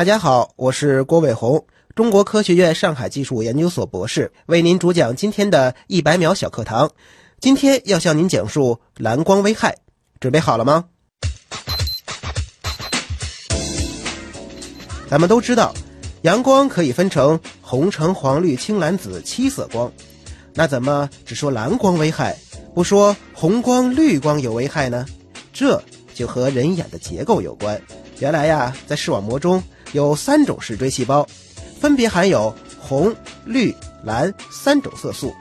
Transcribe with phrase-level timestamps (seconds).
[0.00, 1.62] 大家好，我是郭伟红，
[1.94, 6.90] 中国科学院上海技术研究所博士，为您主讲今天的一百秒小课堂。
[7.38, 9.76] 今天要向您讲述蓝光危害，
[10.18, 10.86] 准备好了吗？
[15.10, 15.74] 咱们都知道，
[16.22, 19.92] 阳光可以分成红、橙、黄、绿、青、蓝、紫七色光，
[20.54, 22.34] 那怎么只说蓝光危害，
[22.74, 25.04] 不说红光、绿光有危害呢？
[25.52, 25.78] 这
[26.14, 27.78] 就和人眼的结构有关。
[28.18, 29.62] 原来呀，在视网膜中
[29.92, 31.26] 有三种视锥细胞，
[31.80, 35.32] 分别含有红、绿、蓝三种色素。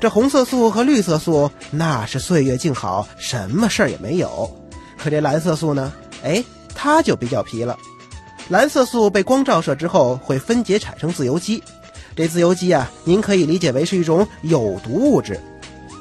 [0.00, 4.50] 这红色素和绿色素那是岁月静好，什么事儿也没有。
[4.98, 5.92] 可这蓝色素呢？
[6.22, 7.76] 哎，它就比较皮了。
[8.48, 11.62] 蓝色素被光照射之后会分解产生自由基，
[12.14, 15.40] 这自由基啊，您可以理解为是一种有毒物质。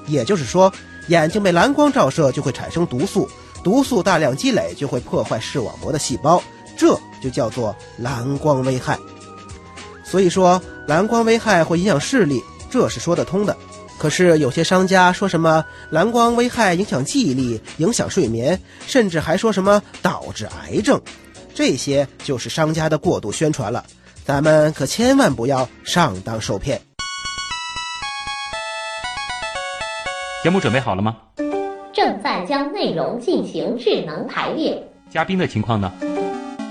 [0.08, 0.72] 也就是说，
[1.08, 3.30] 眼睛被蓝光照射就会产生毒素。
[3.64, 6.44] 毒素大量积累就会破坏视网膜的细胞，
[6.77, 8.98] 这就叫做蓝光危害。
[10.03, 13.56] 所以说，蓝光危害会影响视力，这是说得通的。
[13.98, 21.00] 可是有些商家说什么蓝光危害影响记忆力、影响睡眠，甚至还说什么导致癌症，
[21.53, 23.83] 这些就是商家的过度宣传了。
[24.26, 26.81] 咱们可千万不要上当受骗。
[30.44, 31.16] 节目准备好了吗？
[31.94, 34.83] 正在将内容进行智能排列。
[35.09, 35.92] 嘉宾的情况呢？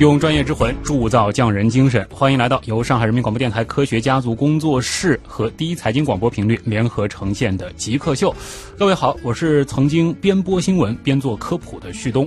[0.00, 8.34] 用专业之魂铸造匠人精神，欢迎来到由上海人民广播电台科学家族工作室和第一财经广播频率联合呈现的极客秀。
[8.78, 12.26] 各位好，我是曾经边播新闻边做科普的旭东。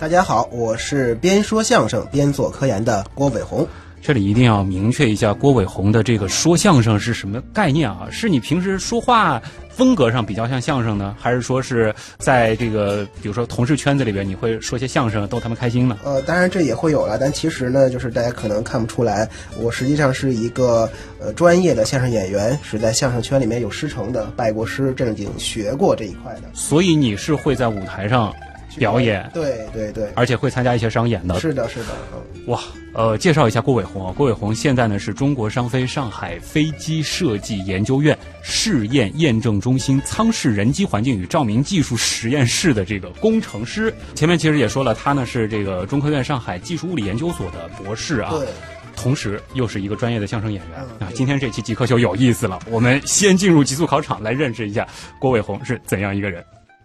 [0.00, 3.64] 大家好，我是边说相声边做科研的郭伟红。
[4.04, 8.08] 这里一定要明确一下，郭伟红的这个说相声是什么概念啊？
[8.10, 9.40] 是你平时说话
[9.74, 15.98] 风格上比较像相声呢，还是说是在这个比如说同事圈子里边你会说些相声逗他们开心呢？
[16.04, 19.28] 呃，当然这也会有了，但其实呢，就是大家可能看不出来，
[19.58, 20.88] 我实际上是一个
[21.18, 26.42] 呃专业的相声演员，是在相声圈里面有师承的，拜过师，正经学过这一块的。
[26.52, 28.32] 所以你是会在舞台上
[28.76, 31.38] 表演，对对对，而且会参加一些商演的。
[31.40, 32.60] 是的，是的，嗯，哇。
[32.94, 34.12] 呃，介绍一下郭伟红啊。
[34.14, 43.94] 郭伟红现在呢是中国商飞上海飞机设计研究院试验验证中心舱室人机环境与照明技术实验室的这个工程师。
[44.14, 48.46] 前面其实也说了，他呢是这个中科院上海技术物理研究所的博士啊，对，
[48.94, 51.10] 同时又是一个专业的相声演员啊。
[51.14, 54.86] 今天这期极客秀有意思了，我们先进入极速考场来认识一下
[55.18, 56.44] 郭伟红是怎样一个人。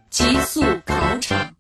[0.09, 1.56] 极速考场。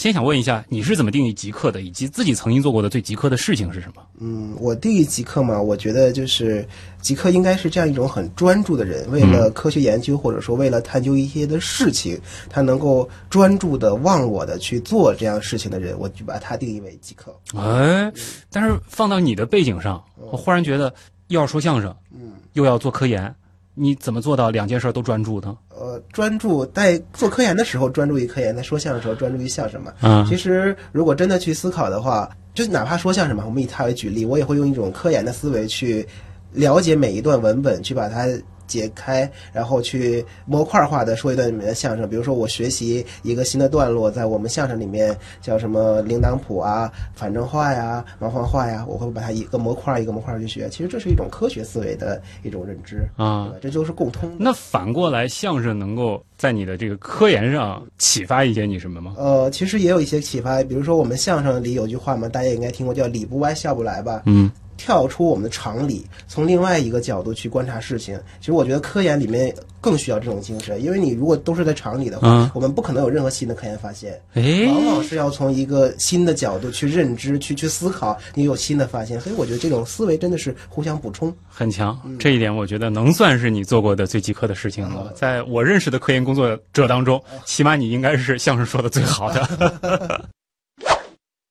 [0.00, 4.02] 先想问一下，你是怎么定义极客的，以及自己曾经做过的最极客的事情是什么？
[4.18, 6.66] 嗯，我定义极客嘛，我觉得就是
[7.02, 12.18] 极客应该是这样一种很专注的人，为了科学研究或者说为了探究一些的事情，
[12.48, 17.38] 他能够专注的、忘我的去做这样事情的人，我就把他定义为极客。
[17.54, 18.10] 哎，
[18.50, 20.90] 但是放到你的背景上，我忽然觉得
[21.28, 23.34] 又要说相声，嗯，又要做科研，
[23.74, 25.56] 你怎么做到两件事都专注的？
[25.70, 29.92] 呃，专注在做科研的时候专注于科研，在说相声的时候专注于相声嘛。
[30.02, 36.06] 嗯其实如果真的去思考的话，就哪怕说相声嘛，我们以它为举例，我也会用一种科研的思维去
[36.52, 38.26] 了解每一段文本，去把它
[38.70, 42.08] 解开，然后去模块化的说一段里面的相声。
[42.08, 50.68] 比如说，我学习一个新的段落，在我们相声里面叫什么铃铛谱啊、反正话呀、盲环话呀，我会把它一个模块一个模块去学。
[50.70, 54.30] 其实这是一种科学思维的一种认知啊这就是共通。
[54.38, 59.14] 那反过来，相声能够在你的这个科研上启发一些你什么吗？
[59.18, 64.22] 呃，其实也有一些启发，比如说我们相声里有句话嘛，大家应该听过，叫“理不歪，笑不来”吧。
[64.26, 64.50] 嗯，
[64.80, 68.18] 跳出我们的常理，从另外一个角度去观察事情。
[68.40, 74.18] 其实我觉得科研里面更需要这种精神，因为你如果都是在常理的话，嗯我们不可能有任何新的科研发现。
[74.32, 79.20] 哎，往往是要从一个新的角度去认知、去去思考，你有新的发现。
[79.20, 81.30] 所以我觉得这种思维真的是互相补充。
[81.46, 85.12] 很强，这一点我觉得能算是你做过的最极客的事情了。
[85.14, 90.24] 在我认识的科研工作者当中，起码你应该是相声说的最好的。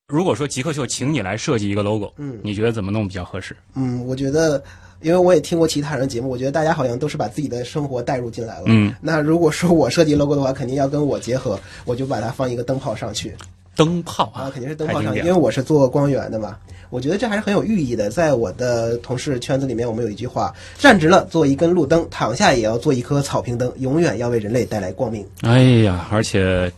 [0.09, 3.55] 如果说极客秀请你来设计一个 logo，嗯你觉得怎么弄比较合适？
[3.75, 4.61] 嗯，我觉得，
[5.01, 8.63] 因为我也听过其他人的节目，我觉得大家好像都是把自己的生活带入进来了。
[8.65, 13.35] 嗯，那如果说我设计 logo 的话，肯定要跟我结合，我就把它放一个灯泡上去。
[13.75, 16.57] 灯泡啊，肯定是灯泡上，因为我是做光源的嘛。
[16.89, 18.09] 我觉得这还是很有寓意的。
[18.09, 25.23] 在我的同事圈子里面，我们有一句话：站直了做一根路灯，躺下也要做一颗草坪灯，永远要为人类带来光明。
[25.43, 26.69] 哎呀，而且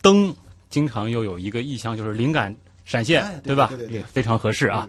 [0.00, 0.34] 灯
[0.70, 2.56] 经常又有一个意象，就是灵感
[2.90, 3.68] 闪现，哎对吧？
[3.68, 3.98] 对对对。
[3.98, 4.88] 也非常合适啊。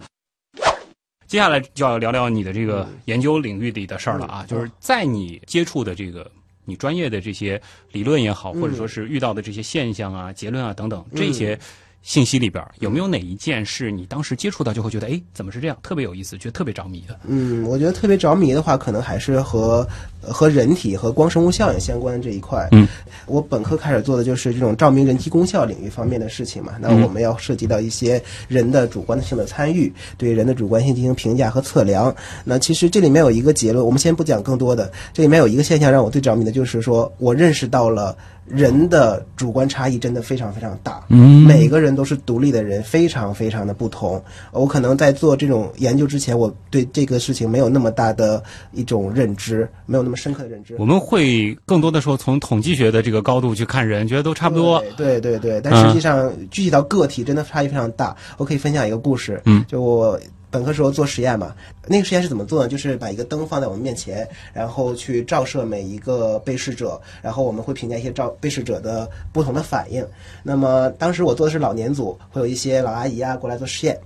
[1.27, 6.29] 接下来就要聊聊你的这个研究领域里的事儿了啊，嗯就是在你接触的这个
[6.65, 7.61] 你专业的这些
[7.91, 8.61] 理论也好，嗯。
[8.61, 11.57] 或者说是遇到的这些现象啊、结论啊等等这些
[12.03, 17.19] 信息里边，有没有哪一件是你当时接触到就会觉得，哎，怎么是这样，特别有意思，觉得特别着迷的？
[17.27, 19.87] 嗯，我觉得特别着迷的话，可能还是和
[20.21, 22.67] 呃和人体和光生物效应相关的这一块。
[22.71, 22.87] 嗯，
[23.27, 26.73] 我本科开始做的就是这种照明人体功效领域方面的事情嘛。
[26.79, 32.13] 那嗯我们要涉及到一些人的主观性的参与，对人的主观性进行评价和测量。
[32.43, 34.91] 那其实这里面有一个结论，我们先不讲更多的。
[35.13, 41.03] 这里面有一个现象让我最着迷的，就是说我认识到了人的主观差异真的非常非常大。
[41.09, 44.23] 嗯每个人都是独立的人，非常非常的不同。
[44.51, 50.75] 我可能在做这种研究之前，我对这个事情没有那么大的一种认知，没有那么深刻的认知。
[50.77, 54.83] 我们会更多的说从统计学的这个高度去看人，觉得都差不多。
[54.97, 58.15] 对对对，但嗯实际上、具体到个体，真的差异非常大。
[58.37, 60.19] 我可以分享一个故事，嗯，就我。
[60.51, 61.55] 本科时候做实验嘛，
[61.87, 62.67] 那个实验是怎么做呢？
[62.67, 70.05] 就是把一个灯放在我们面前，然后去照射每一个被试者，然后我们会评价一些照被试者的不同的反应。
[70.43, 73.97] 那么当时我做的是老年组，会有一些老阿姨啊过来做实验，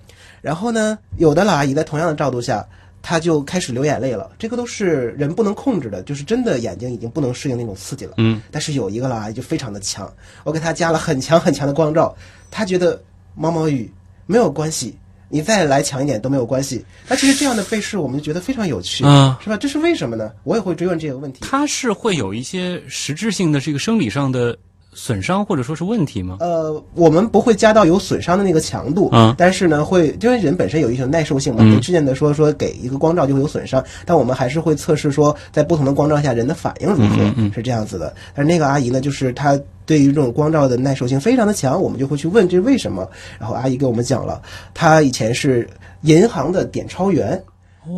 [0.42, 2.64] 然后呢，有的老阿姨在同样的照度下，
[3.02, 4.30] 她就开始流眼泪了。
[4.38, 8.14] 这个都是人不能控制的，就是真的眼睛已经不能适应那种刺激了。
[8.18, 10.14] 嗯，但是有一个老阿姨就非常的强，
[10.44, 12.16] 我给她加了很强很强的光照，
[12.52, 13.02] 她觉得
[13.34, 13.92] 毛毛雨
[14.28, 14.96] 没有关系。
[15.30, 16.86] 你再来强一点都没有关系。
[17.07, 19.57] 那其实这样的被试，我们就觉得非常有趣，嗯是吧？
[19.57, 20.31] 这是为什么呢？
[20.44, 21.39] 我也会追问这个问题。
[21.42, 24.57] 它是会有一些实质性的这个生理上的
[24.96, 26.38] 损伤或者说是问题吗？
[26.40, 38.16] 呃，我们不会加到有损伤的那个强度，嗯但是呢，会因为人本身有一种耐受性嘛，嗯没之前的说说给一个光照就会有损伤，但我们还是会测试说在不同的光照下人的反应如何，嗯嗯嗯是这样子的。
[38.34, 43.08] 但是那个阿姨呢，就是她对于这种光照的耐受性非常的强，我们就会去问这是为什么，
[43.38, 44.42] 然后阿姨给我们讲了，
[44.74, 45.70] 她以前是
[46.04, 47.44] 银行的点钞员。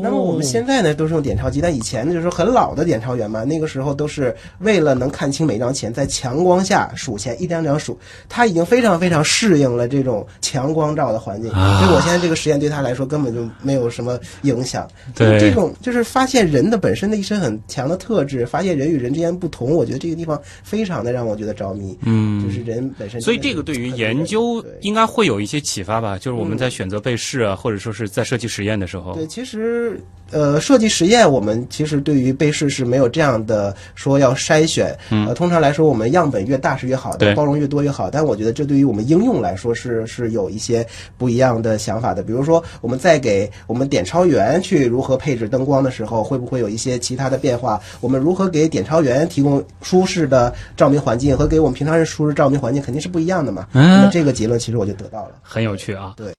[0.01, 7.97] 那么我们现在呢都是用点钞机，但以前呢就是说很老的点钞员嘛，那个时候都是为了能看清每张钱，在强光下数钱，一张张数。
[8.27, 14.87] 他已经非常非常适应了这种强光照的环境，啊所以我现在这个实验对他来说根本就没有什么影响。
[15.15, 21.97] 对这种就是发现人的本身的一身很强的特质，发现人与人之间不同，我觉得这个地方非常的让我觉得着迷。
[22.03, 23.21] 嗯就是人本身。
[23.21, 26.17] 所以这个对于研究应该会有一些启发吧？
[26.17, 29.76] 就是我们在选择被试啊，或者说是在设计实验的时候，对，其实
[30.29, 34.93] 呃，设计实验我们其实对于被试是没有这样的说要筛选。
[35.09, 38.09] 呃，通常来说，我们样本越大是越好的，包容越多越好。
[38.11, 40.85] 但我觉得这对于我们应用来说是是有一些
[41.17, 42.21] 不一样的想法的。
[42.21, 47.79] 比如说，我们在给我们点钞员去如何配置灯光的时候，会不会有一些其他的变化？
[48.01, 53.65] 我们如何给点钞员提供舒适的照明环境和给我们平常人舒适照明环境肯定是不一样的嘛？
[53.71, 55.35] 嗯那么这个结论其实我就得到了。
[55.41, 56.15] 很有趣啊。
[56.17, 56.33] 对，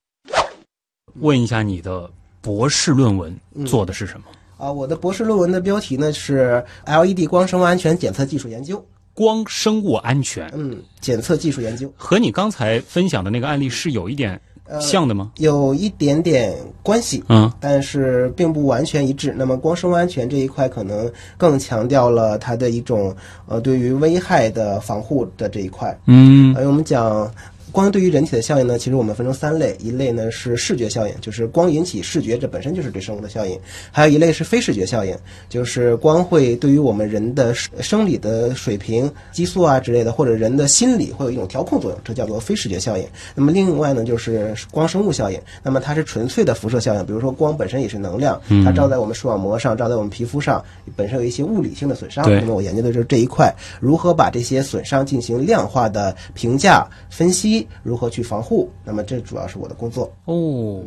[1.20, 4.24] 问一下你的博士论文嗯做的是什么？
[4.56, 8.84] 啊，我的博士论文的标题呢是 LED 光生物安全检测技术研究。
[9.14, 15.32] 光生物安全嗯，检测技术研究和你刚才分享的那个案例是有一点呃像的吗？
[15.38, 19.34] 有一点点关系，嗯但是并不完全一致。
[19.36, 23.14] 那么光生物安全这一块可能更强调了它的一种
[23.46, 25.96] 呃对于危害的防护的这一块。
[26.06, 27.28] 嗯呃，我们讲。
[27.72, 33.56] 光对于人体的效应呢，其实我们分成三类，一类呢是视觉效应，就是光引起视觉，这本身就是对生物的效应；
[33.90, 35.16] 还有一类是非视觉效应，
[35.48, 43.04] 就是光会对于我们人的生生理的水平、激素啊之类的，或者人的心理会有一种调控作用，这叫做非视觉效应。
[43.34, 50.64] 那么另外呢，就是光生物效应，那么它是纯粹的辐射效应，比如说光本身也是能量，它照在我们视网膜上，照在我们皮肤上，
[50.96, 52.24] 本身有一些物理性的损伤。
[52.28, 58.70] 那么我研究的就是这一块，如何把这些损伤进行量化的评价、分析，如何去防护。
[58.84, 60.12] 那么这主要是我的工作。
[60.26, 60.82] 哦，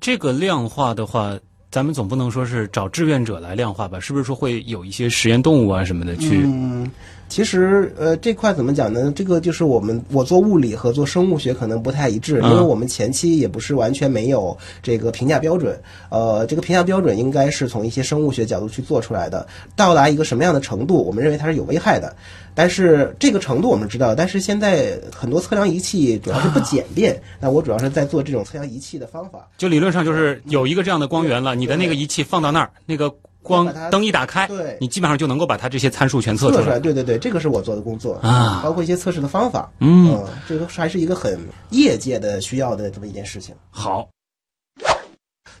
[0.00, 1.38] 这个量化的话，
[1.70, 4.00] 咱们总不能说是找志愿者来量化吧？
[4.00, 6.42] 是不是说会有一些实验动物啊什么的去？
[6.44, 6.90] 嗯，
[7.28, 9.12] 其实呃这块怎么讲呢？
[9.14, 15.78] 这个就是我们我做物理和做生物学可能不太一致，因为嗯我们前期也不是完全没有这个评价标准。
[16.10, 22.14] 呃，这个评价标准应该是从一些生物学角度去做出来的，到达一个什么样的程度，我们认为它是有危害的。
[22.54, 29.46] 但是这个程度我们知道，但是现在很多测量仪器主要是不简便，那我主要是在做这种测量仪器的方法。
[29.56, 33.14] 就理论上就是有一个这样的光源了，你的那个仪器放到那儿，那个
[33.48, 36.78] 光灯一打开，对你基本上就能够把它这些参数全测出来。
[36.78, 41.40] 对对对，这个是我做的工作啊包括一些测试的方法，嗯这个还是一个很
[41.70, 43.54] 业界的需要的这么一件事情。
[43.70, 44.06] 好，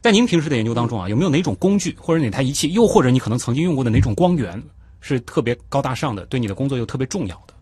[0.02, 4.62] 在您平时的研究当中啊，有没有哪种工具或者哪台仪器，又或者你可能曾经用过的哪种光源，
[5.00, 7.54] 是特别高大上的，对你的工作又特别重要的？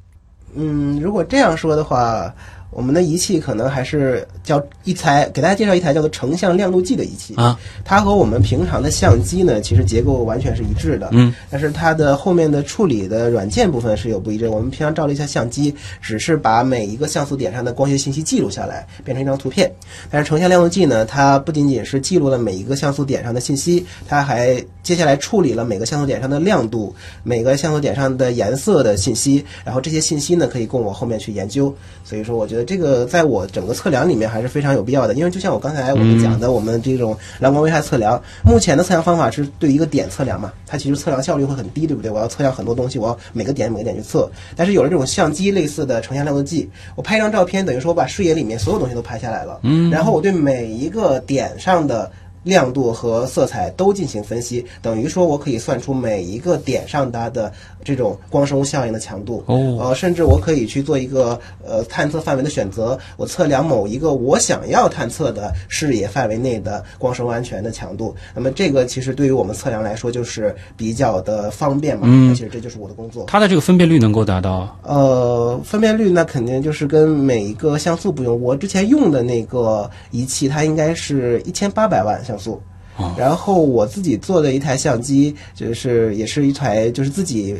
[0.54, 2.34] 嗯，如果这样说的话，
[2.76, 7.58] 我们的仪器可能还是叫一台，给大家介绍一台叫做成像亮度计的仪器啊。
[7.86, 11.08] 它和我们平常的相机呢，其实结构完全是一致的。
[11.12, 14.46] 嗯，但是它的后面的处理的软件部分是有不一致。
[14.46, 19.72] 我们平常照了一下相机，只是把每一个像素点上的光学信息记录下来，变成一张图片。
[20.10, 31.74] 但是成像亮度计呢，它不仅仅是记录了每一个像素点上的信息，它还接下来处理了每个像素点上的亮度、每个像素点上的颜色的信息，然后这些信息呢可以供我后面去研究。
[32.04, 42.10] 所以说，我觉得这个在我整个测量里面还是非常有必要的，因为就像我刚才我们讲的，我们这种蓝光危害测量，目前的测量方法是对一个点测量嘛，它其实测量效率会很低，对不对？
[42.10, 44.30] 我要测量很多东西，我要每个点每个点去测。
[44.56, 52.10] 但是有了这种相机类似的成像亮度计，我拍一张照片，等于说我把视野里面所有东西都拍下来了，嗯，然后我对每一个点上的。
[52.46, 57.52] 亮度和色彩都进行分析，等于说我可以算出每一个点上它的
[57.86, 59.44] 这种光生物效应的强度。
[59.46, 68.12] 哦呃，甚至我可以去做一个呃探测范围的选择，我测量某一个我想要探测的视野范围内的光生物安全的强度。
[68.34, 72.02] 那么这个其实对于我们测量来说就是比较的方便嘛。
[72.08, 73.24] 嗯那其实这就是我的工作。
[73.28, 78.40] 它的这个分辨率能够达到呃，分辨率那肯定就是跟每一个像素不用。
[78.40, 82.60] 我之前用的那个仪器，它应该是一千八百万像素。
[82.96, 87.56] 哦然后我自己做的一台相机，就是也是一台就是自己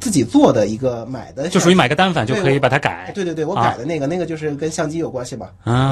[0.00, 5.50] 自己做的一个买的，就属于买个单反就可以把它改，对对对，我啊改的那个、那个就是跟相机有关系嘛。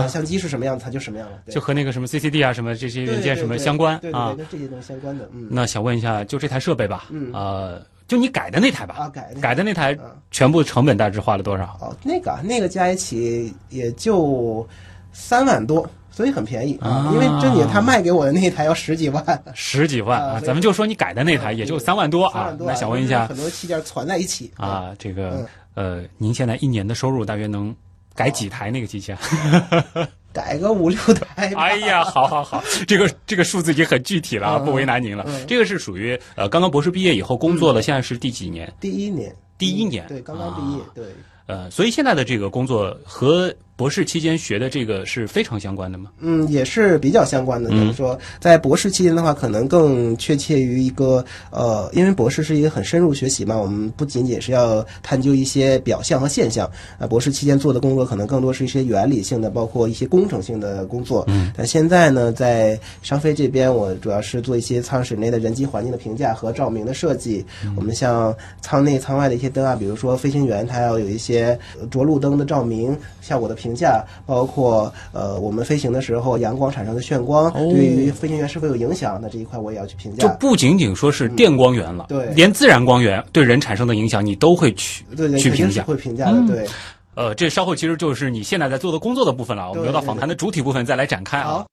[0.08, 1.36] 相机是什么样子，它就什么样了。
[1.48, 4.38] 就和那个什么 CCD 啊什么这些对元件什么相关对对啊对，。
[4.38, 5.28] 跟这些东西相关的。
[5.32, 11.78] 嗯，那想问一下，就这台设备吧，嗯呃，就你改的那台吧，啊改的改的那台嗯全部成本大致花了多少？
[11.80, 14.66] 哦，那个啊那个加一起也就
[15.12, 19.44] 三万多，所以很便宜啊因为正经他卖给我的那一台要十几万。
[19.54, 22.58] 十几万啊，咱们就说你改的那台也就三万多啊三万。
[22.58, 27.74] 多那想问一下很多器件攒在一起，啊，这个嗯呃，您现在一年的收入大约能
[28.14, 29.18] 改几台那个机器啊？
[30.32, 31.48] 改个五六台。
[31.56, 35.44] 哎呀，好好好，这个这个数字已经很具体了啊，嗯不为难您了嗯。
[35.46, 38.72] 这个是属于呃刚刚博士毕业以后工作了，现在是第几年？
[38.80, 41.04] 第一年，第一年对，刚刚毕业啊，对。
[41.46, 46.10] 呃，所以现在的这个工作和博士期间学的这个是非常相关的吗？
[46.18, 47.70] 嗯，也是比较相关的。
[47.70, 61.24] 就是说，在博士期间的话，可能更确切于一个呃，因为博士是一个很深入学习嘛，我们不仅仅是要探究一些表象和现象，啊，博士期间做的工作可能更多是一些原理性的，包括一些工程性的工作。
[61.28, 67.42] 嗯，但现在呢，在商飞这边，我主要是做一些舱室内的人机环境的评价和照明的设计。
[67.74, 80.34] 我们像舱内舱外的一些灯啊，比如说飞行员他要有一些呃着陆灯的照明效果的评价，包括呃我们飞行的时候阳光产生的眩光、哦对于飞行员是否有影响，那这一块我也要去评价就。
[80.38, 85.04] 不仅仅说是电光源了，对连自然光源对人产生的影响你都会去
[85.38, 85.84] 去评价。
[85.84, 86.66] 会评价的，嗯对。
[87.14, 91.66] 呃，这稍后其实就是你现在在做的工作的部分了，我们对留到访谈的主体部分再来展开啊好。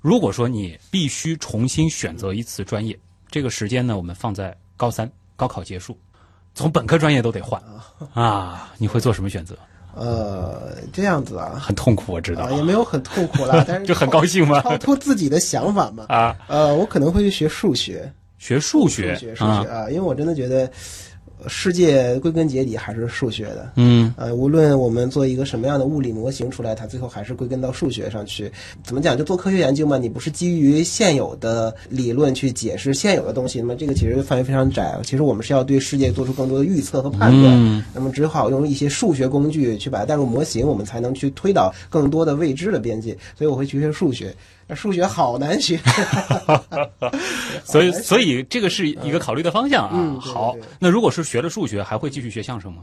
[0.00, 2.98] 如果说你必须重新选择一次专业，
[3.30, 5.98] 这个时间呢，我们放在高三高考结束，
[6.54, 7.62] 从本科专业都得换
[8.14, 9.56] 啊，你会做什么选择？
[9.94, 12.44] 呃，这样子啊，很痛苦，我知道。
[12.44, 14.60] 啊，也没有很痛苦啦， 但是就很高兴吗？
[14.62, 16.06] 超脱自己的想法嘛。
[16.08, 20.70] 啊，呃，我可能会去学数学，学数学数学，数啊学，啊，因为我真的觉得呃
[21.48, 23.72] 世界归根结底还是数学的。
[23.76, 28.50] 嗯呃，无论我们做一个什么样的物理模型出来，它最后还是归根到数学上去。
[28.82, 29.16] 怎么讲？
[29.16, 34.98] 就做科学研究嘛，你不是基于现有的理论去解释现有的东西，那么这个其实范围非常窄。
[35.04, 37.54] 其实我们是要对世界做出更多的预测和判断。
[37.56, 43.16] 嗯那么只好用一些数学工具去把它带入模型，我们才能去推导更多的未知的边界。
[43.36, 44.34] 所以我会去学数学。
[44.72, 45.78] 那数学好难学，
[47.62, 50.16] 所以所以这个是一个考虑的方向啊。
[50.18, 52.82] 好，那如果是学了数学，还会继续学相声吗？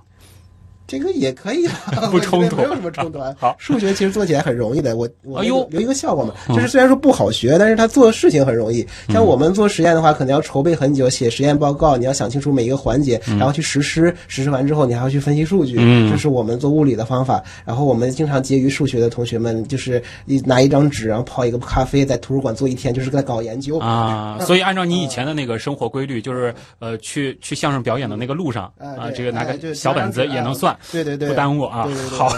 [0.89, 1.73] 这个也可以吧，
[2.09, 3.31] 不冲突没有什么冲突啊。
[3.39, 8.85] 好数学其实做起来很容易的，我我哎呦有一个效果嘛，嗯就是虽然说不好学，但是他做的事情很容易。
[9.09, 17.43] 像我们做实验的话，可能要筹备很久，写实验报告，你要想清楚每一个环节，然后去实施，实施完之后你还要去分析数据，嗯这是我们做物理的方法。
[17.65, 23.77] 然后我们经常结余数学的同学们，就是一拿一张纸，然后泡一个咖啡，在图书馆坐一天，就是在搞研究。
[23.77, 32.09] 啊， 所以按照你以前的那个生活规律，就是呃，去去相声表演的那个路上啊，这个拿个小本子也能算，对对对，不耽误啊对对。
[32.09, 32.33] 对好，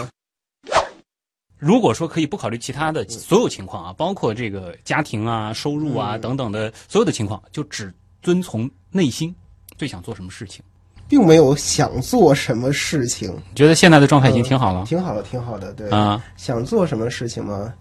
[1.58, 9.34] 如果说可以不考虑其他的所有情况啊，包括这个家庭啊、收入啊等等的所有的情况，就只遵从内心
[9.78, 10.64] 最想做什么事情。
[11.08, 14.86] 并没有想做什么事情，觉得现在的状态已经挺好了？
[14.86, 15.74] 挺好的，挺好的。
[15.74, 17.74] 对，啊，想做什么事情吗？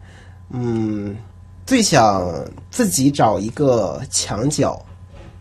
[0.51, 1.17] 嗯，
[1.65, 2.29] 最想
[2.73, 4.85] 自己找一个墙角，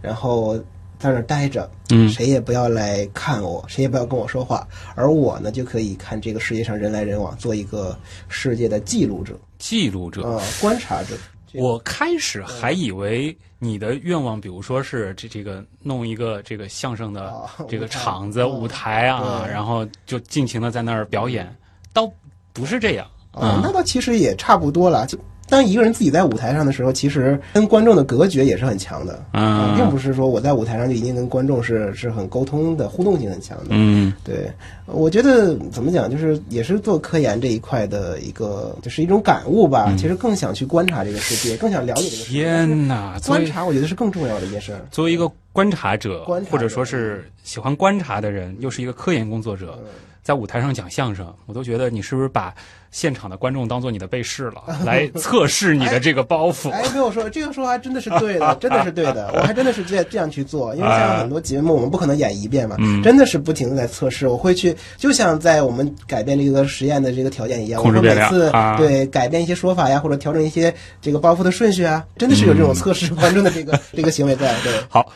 [0.04, 0.56] 然后
[1.00, 2.08] 在那儿待着，嗯。
[2.10, 10.22] 谁也不要来看我，谁也不要跟我说话，而我呢就可以看这个世界上人来人往，做一个世界的记录者，记录者。
[10.22, 11.16] 呃，观察者。
[11.56, 19.52] 我开始还以为你的愿望，比如说是这这个弄一个这个相声的啊这个场子、嗯舞台啊，对。
[19.52, 21.52] 然后就尽情的在那儿表演，
[21.92, 22.08] 倒
[22.54, 23.08] 不是这样。
[23.32, 25.08] 啊，那倒其实也差不多了。
[25.08, 25.18] 就
[25.50, 29.24] 当一个人自己在舞台上的时候，其实跟观众的隔绝也是很强的。
[29.32, 33.66] 啊，并嗯不是说我在舞台上就一定跟观众是是很沟通的，互动性很强的。
[33.72, 34.52] 嗯对，
[34.86, 39.94] 我觉得怎么讲，就是也是做科研这一块的一个，就是一种感悟吧。
[39.98, 42.40] 其实更想去观察这个世界，更想了解这个世界。
[42.40, 43.18] 嗯天哪！
[43.20, 44.80] 作为观察，我觉得是更重要的一件事儿。
[44.92, 49.78] 作为一个观察者，观察者或者说是喜欢观察的人，又是一个科研工作者，
[50.22, 52.54] 在舞台上讲相声，我都觉得你是不是把
[52.92, 56.70] 现场的观众当做你的被试了，来测试你的这个包袱？
[56.72, 64.28] 哎，没有说这个说法真的是对的，真的是对的，我还真的是这这样去做，因为像很多节目我们不可能演一遍嘛，嗯真的是不停的在测试。
[64.28, 74.54] 我会去，就像在我们改变这个实验的这个条件一样，控制变量我会每次、啊对改变一些说法呀，或者调整一些这个包袱的顺序啊，真的是有这种测试观众的这个、这个行为在。
[74.62, 75.12] 对， 好，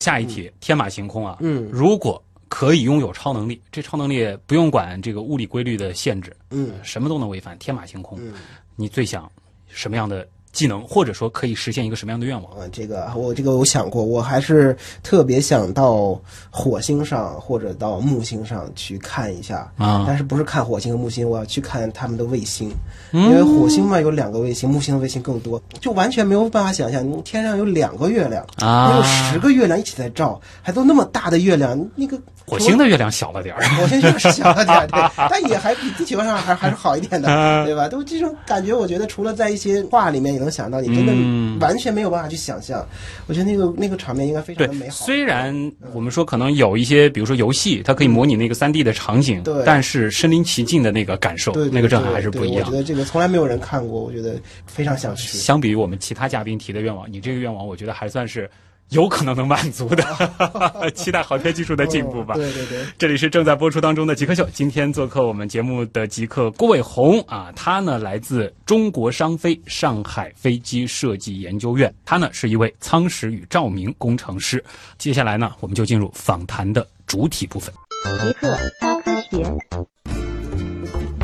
[0.00, 1.36] 下一题，天马行空啊！
[1.40, 2.22] 嗯如果
[2.54, 8.16] 可以拥有超能力，这超能力不用管这个物理规律的限制，嗯什么都能违反，天马行空。
[8.20, 8.34] 嗯。
[8.76, 9.28] 你最想
[9.66, 12.52] 什么样的技能，或者说可以实现一个什么样的愿望？
[12.52, 16.18] 啊，这个我这个我想过，我还是特别想到
[16.48, 22.70] 火星上或者到木星上去看一下啊但是不是看火星和木星，我要去看他们的卫星，
[23.12, 33.64] 嗯因为火星嘛有两个卫星，木星的卫星更多，就完全没有办法想象，天上有两个月亮，啊还有十个月亮一起在照，还都那么大的月亮，那个火星的月亮小了点儿。
[33.76, 37.88] 火星确实小了点儿，对， 但也还比地球上还还是好一点的，啊对吧？
[37.88, 42.86] 都这种感觉，我觉得除了在一些画里面也能想到，你真嗯的完全没有办法去想象。
[43.26, 45.04] 我觉得那个那个场面应该非常的美，好。
[45.06, 52.76] 虽然我们说可能有一些，比如说游戏，它可以模拟那个三 D 的场景，对但是身临其境的那个感受，对对那个震撼还是不一样我觉。
[52.76, 55.38] 得这个从来没有人看过，我觉得非常想去。
[55.38, 58.48] 相比于我们其他嘉宾提的愿望，你这个愿望我觉得还算是
[58.90, 60.04] 有可能能满足的。
[60.94, 62.34] 期待航天技术的进步吧。
[62.36, 74.62] 嗯对对对，这里是正在播出当中的极客秀，今天做客我们节目的极客郭伟红啊，他呢来自中国商飞上海飞机设计研究院，他呢是一位舱室与照明工程师。
[74.98, 77.74] 接下来呢，我们就进入访谈的主体部分。
[78.20, 79.42] 极客高科学。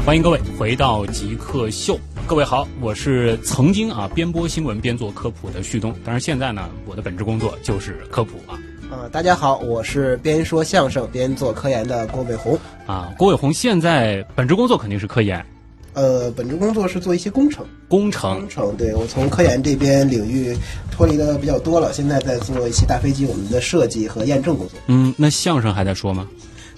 [0.05, 1.99] 欢迎各位回到极客秀。
[2.31, 8.57] 各位好，我是曾经啊边播新闻边做科普的旭东，当然现在呢，我的本职工作就是科普啊。
[8.89, 12.57] 呃，大家好，我是边说相声边做科研的郭伟红。
[12.87, 15.45] 啊，郭伟红现在本职工作肯定是科研
[15.95, 20.57] 呃，本职工作是做一些工程，工程工程对我从科研这边领域
[20.89, 24.79] 脱离的比较多了，现在在做一些大飞机我们的设计和验证工作。
[24.87, 26.29] 嗯，那相声还在说吗？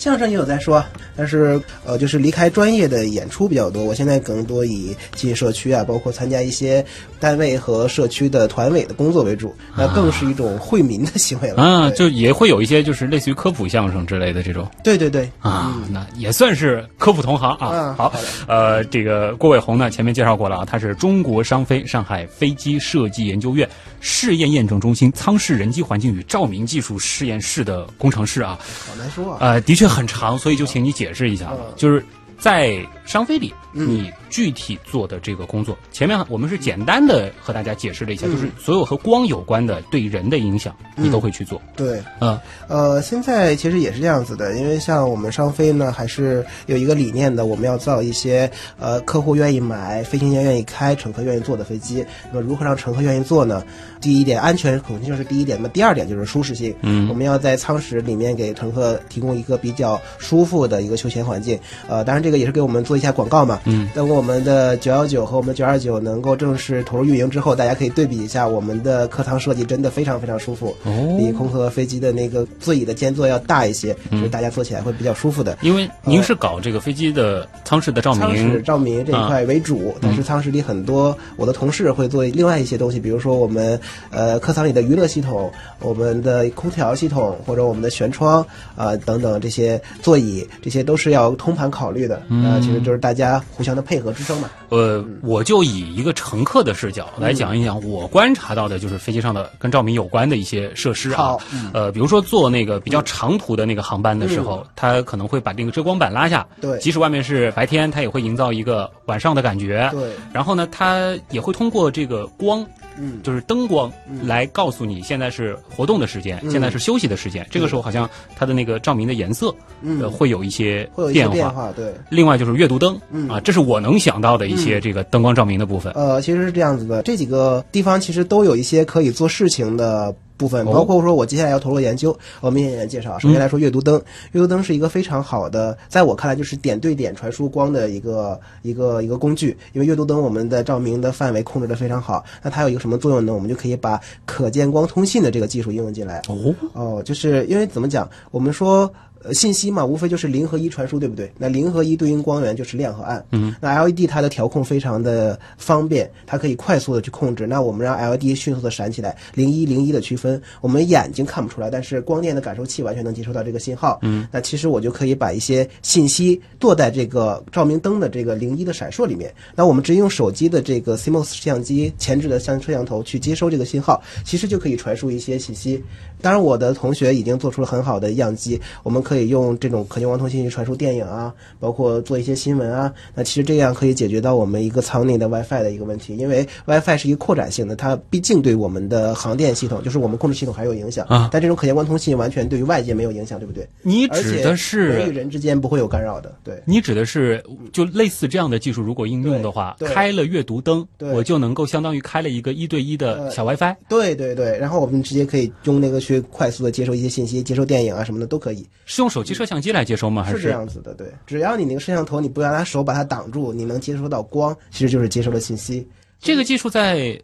[0.02, 0.84] 相声也有在说，
[1.14, 3.84] 但是呃，就是离开专业的演出比较多。
[3.84, 6.84] 我现在更多以进社区啊，包括参加一些
[7.20, 11.62] 单位和社区的团委的工作为主，那更是一种惠民的行为了。
[11.62, 17.94] 啊，对就也会有一些就是类似于科普相声之类的这种对对对啊，那也算是科普同行啊。
[17.96, 18.12] 好，
[18.48, 23.68] 呃，这个郭伟红呢，前面介绍过了啊，他是中国商飞上海飞机设计研究院
[24.00, 28.58] 试验验证中心舱室人机环境与照明技术实验室的工程师啊。
[28.88, 29.38] 好难说啊。
[29.40, 32.04] 呃，的确很长，所以就请你解释一下就是
[32.38, 33.88] 在商飞里，嗯。
[33.88, 38.32] 你具体做的这个工作，前面我们是简单的和大家解释了一下，嗯。
[38.32, 41.60] 就是所有和光有关的对人的影响，你都会去做。
[41.76, 42.38] 对，嗯。
[42.66, 52.04] 呃，现在其实也是这样子的，因为像我们商飞呢，还是有一个理念的，我们要造一些呃客户愿意买、飞行员愿意开、乘客愿意坐的飞机。
[52.32, 53.62] 那么如何让乘客愿意坐呢？
[54.02, 55.56] 第一点，安全肯定就是第一点。
[55.56, 56.74] 那么第二点就是舒适性。
[56.82, 61.58] 嗯我们要在舱室里面给乘客提供一个比较舒服的一个休闲环境。
[61.88, 63.60] 呃，当然这个也是给我们做一下广告嘛。
[63.64, 70.76] 嗯，等我们的九幺九和我们九二九能够正式投入运营之后，大家可以对比一下我们的客舱设计，真的非常非常舒服。
[70.82, 75.56] 哦比空客飞机的那个座椅的间座要大一些，就是大家坐起来会比较舒服的。
[75.62, 83.78] 因为您是搞这个飞机的舱室的照舱室，照明这一块为主，但是舱室里很多我的同事会做另外一些东西，比如说我们
[84.10, 85.50] 呃客舱里的娱乐系统、
[85.80, 88.44] 我们的空调系统或者我们的舷窗
[88.76, 92.12] 啊、等等这些座椅，这些都是要通盘考虑的。
[92.12, 92.22] 的。
[92.44, 94.50] 呃，其实就是大家互相的配合支撑嘛。
[94.68, 101.40] 呃，我就以一个乘客的视角来讲一讲我观察到的，就是飞机上的跟照明有关的一些设施啊好。
[101.72, 109.88] 呃，比如说坐那个比较长途的那个航班的时候，它可能会把那个遮光板拉下，对即使外面是白天，它也会营造一个晚上的感觉。
[109.92, 112.66] 对，然后呢，它也会通过这个光，
[112.98, 113.20] 嗯。
[113.22, 113.90] 就是灯光，
[114.22, 117.46] 来告诉你现在是活动的时间，现在是休息的时间。
[117.50, 120.00] 这个时候好像它的那个照明的颜色，嗯。
[120.00, 121.94] 呃，会有一些会有一些变变化，对。
[122.08, 123.28] 另外就是阅读灯，嗯。
[123.28, 125.92] 啊，这是我能想到的一些这个灯光照明的部分。
[125.94, 133.16] 呃，其实是这样子的，这几个地方其实都有一些可以做事情的部分，哦包括说我接下来要投入研究，我们也介绍。
[133.20, 133.94] 首先来说，阅读灯，
[134.32, 139.56] 阅读灯是一个非常好的，在我看来就是点对点传输光的一个一个一个工具。
[139.72, 143.32] 因为阅读灯我们的照明的范围控制的非常好，那它有一个什么作用呢？
[143.32, 146.20] 我们就可以把可见光通信的这个技术应用进来。
[146.28, 148.92] 哦，哦，就是因为怎么讲，我们说。
[149.24, 151.30] 呃，信息嘛，无非就是零和一传输，对不对？
[151.38, 153.24] 那零和一对应光源就是亮和暗。
[153.30, 157.46] 嗯，那 LED 它的调控非常的方便，它可以快速的去控制。
[157.46, 163.98] 那我们让 LED 迅速的闪起来，零一零一的区分，我们眼睛看不出来，但是光电的感受器完全能接收到这个信号。
[164.02, 169.32] 嗯，那其实我就可以把一些信息做在这个照明灯的这个零一的闪烁里面。
[169.54, 175.82] 那我们直接用手机的这个 CMOS 摄像机前置的相摄像头去接收这个信号，其实就可以传输一些信息。
[176.22, 182.92] 当然，我的同学已经做出了很好的样机，我们可以用这种可见光通信去传输电影啊，包括做一些新闻啊。
[183.14, 193.66] 那其实这样可以解决到我们一个舱内的 WiFi 的一个问题，因为 WiFi 是一个扩展性的，它毕竟对我们的航电系统，就是我们控制系统还有影响啊但这种可见光通信完全对于外界没有影响，对不对？
[193.82, 196.62] 你指的是人与人之间不会有干扰的，对。
[196.64, 203.74] 你指的是就类似这样的技术，如果应用的话，开了阅读灯，对我就能够相当于开了一个一对一的呃小 WiFi。
[203.88, 208.66] 对对对，然后我们直接可以用那个去快速的接收一些信息，接收电影啊什么的都可以。
[208.84, 210.22] 是用手机摄像机来接收吗？
[210.22, 215.86] 还是这样子的，对，只要你那个摄像头你不要拿手把它挡住，你能接收到光，其实就是接收了信息。
[216.20, 217.20] 这个技术在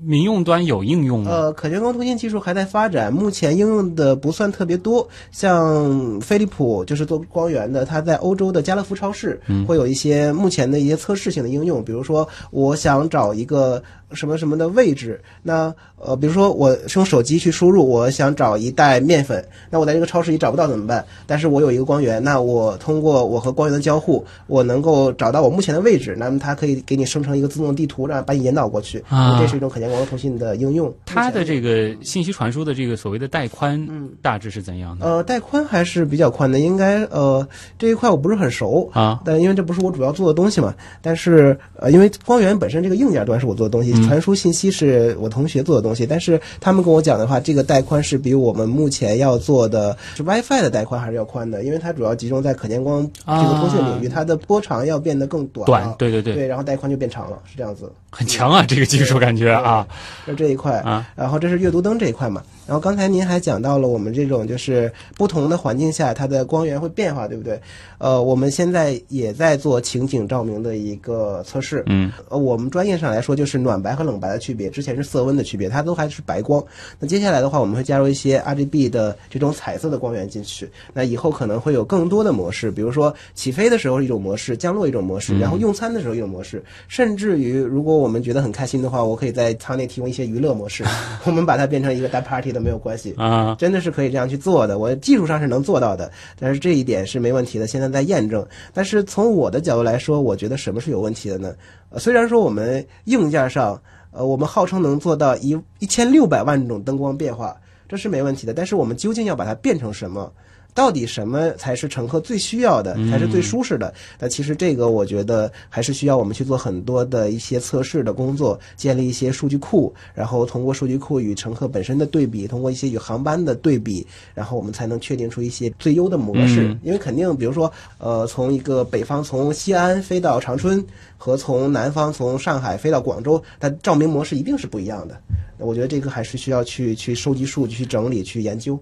[0.00, 1.30] 民用端有应用吗？
[1.30, 5.06] 呃，可见光通信技术还在发展，目前应用的不算特别多。
[5.30, 13.82] 像飞利浦就是做光源的，它在欧洲的家乐福超市会有一些目前的一些测试性的应用，比如说我想找一个
[14.14, 21.04] 什么什么的位置，那呃，比如说我是用手机去输入，我想找一袋面粉，那我在这个超市里找不到怎么办？
[21.26, 29.02] 但是我有一个光源，那我通过我和光源的交互，我能够找到我目前的位置，那么它可以给你生成一个自动地图，让把你引导过去。
[29.08, 30.92] 啊这是一种可见光通信的应用。
[31.06, 35.06] 它的这个信息传输的这个所谓的带宽，嗯大致是怎样的？
[35.06, 37.46] 呃，带宽还是比较宽的，应该呃
[37.78, 40.74] 这一块我不是很熟啊，但因为这不是我主要做的东西嘛。
[41.00, 55.66] 但是呃，因为光源本身这个硬件端是我做的东西，传输信息是我同学做的东西，但是他们跟我讲的话，这个带宽是比我们目前要做的是 WiFi 的带宽还是要宽的，因为它主要集中在可见光这个通信领域，它的波长要变得更短。
[55.66, 57.90] 短，对对对，对，然后带宽就变长了，是这样子。
[58.10, 59.86] 很强啊，这个技术感觉啊，
[60.26, 62.42] 就这一块啊，然后这是阅读灯这一块嘛。
[62.66, 67.60] 然后刚才您还讲到了我们这种就是不同的环境下它的光源会变化，对不对？
[67.98, 71.82] 呃，我们现在也在做情景照明的一个测试。
[71.86, 76.62] 嗯，呃，我们专业上来说就是暖白和冷白的区别，之前是色温的区别，它都还是白光。
[76.98, 80.68] 那接下来的话，我们会加入一些 RGB 的这种彩色的光源进去。
[80.92, 90.84] 那以后可能会有更多的模式，比如说起飞的时候一种模式，降落一种模式，然后用餐的时候一种模式，甚至于如果我们觉得很开心的话，我可以在舱内提供一些娱乐模式，
[91.24, 93.14] 我们把它变成一个大 party 都没有关系。
[93.16, 98.46] 啊，真的是可以这样去做的，我技术上是能做到的，但是这一点是没问题的，现在在验证。
[98.72, 101.54] 但是从我的角度来说，我觉得什么是有问题的呢？
[101.90, 107.56] 呃，虽然说我们硬件上，呃，我们号称能做到一一千六百万种灯光变化，
[107.88, 110.32] 这是没问题的，但是我们究竟要把它变成什么？
[110.74, 113.92] 到底什么才是乘客最需要的，才是最舒适的？
[114.18, 126.68] 那其实这个我觉得还是需要我们去做很多的一些测试的工作，建立一些数据库，然后通过数据库与乘客本身的对比，通过一些与航班的对比，然后我们才能确定出一些最优的模式。
[126.68, 130.84] 嗯因为肯定，比如说，呃，从一个北方从西安飞到长春，
[131.16, 135.20] 和从南方从上海飞到广州，它照明模式一定是不一样的。
[135.58, 138.78] 我觉得这个还是需要去去收集数据、去整理、去研究。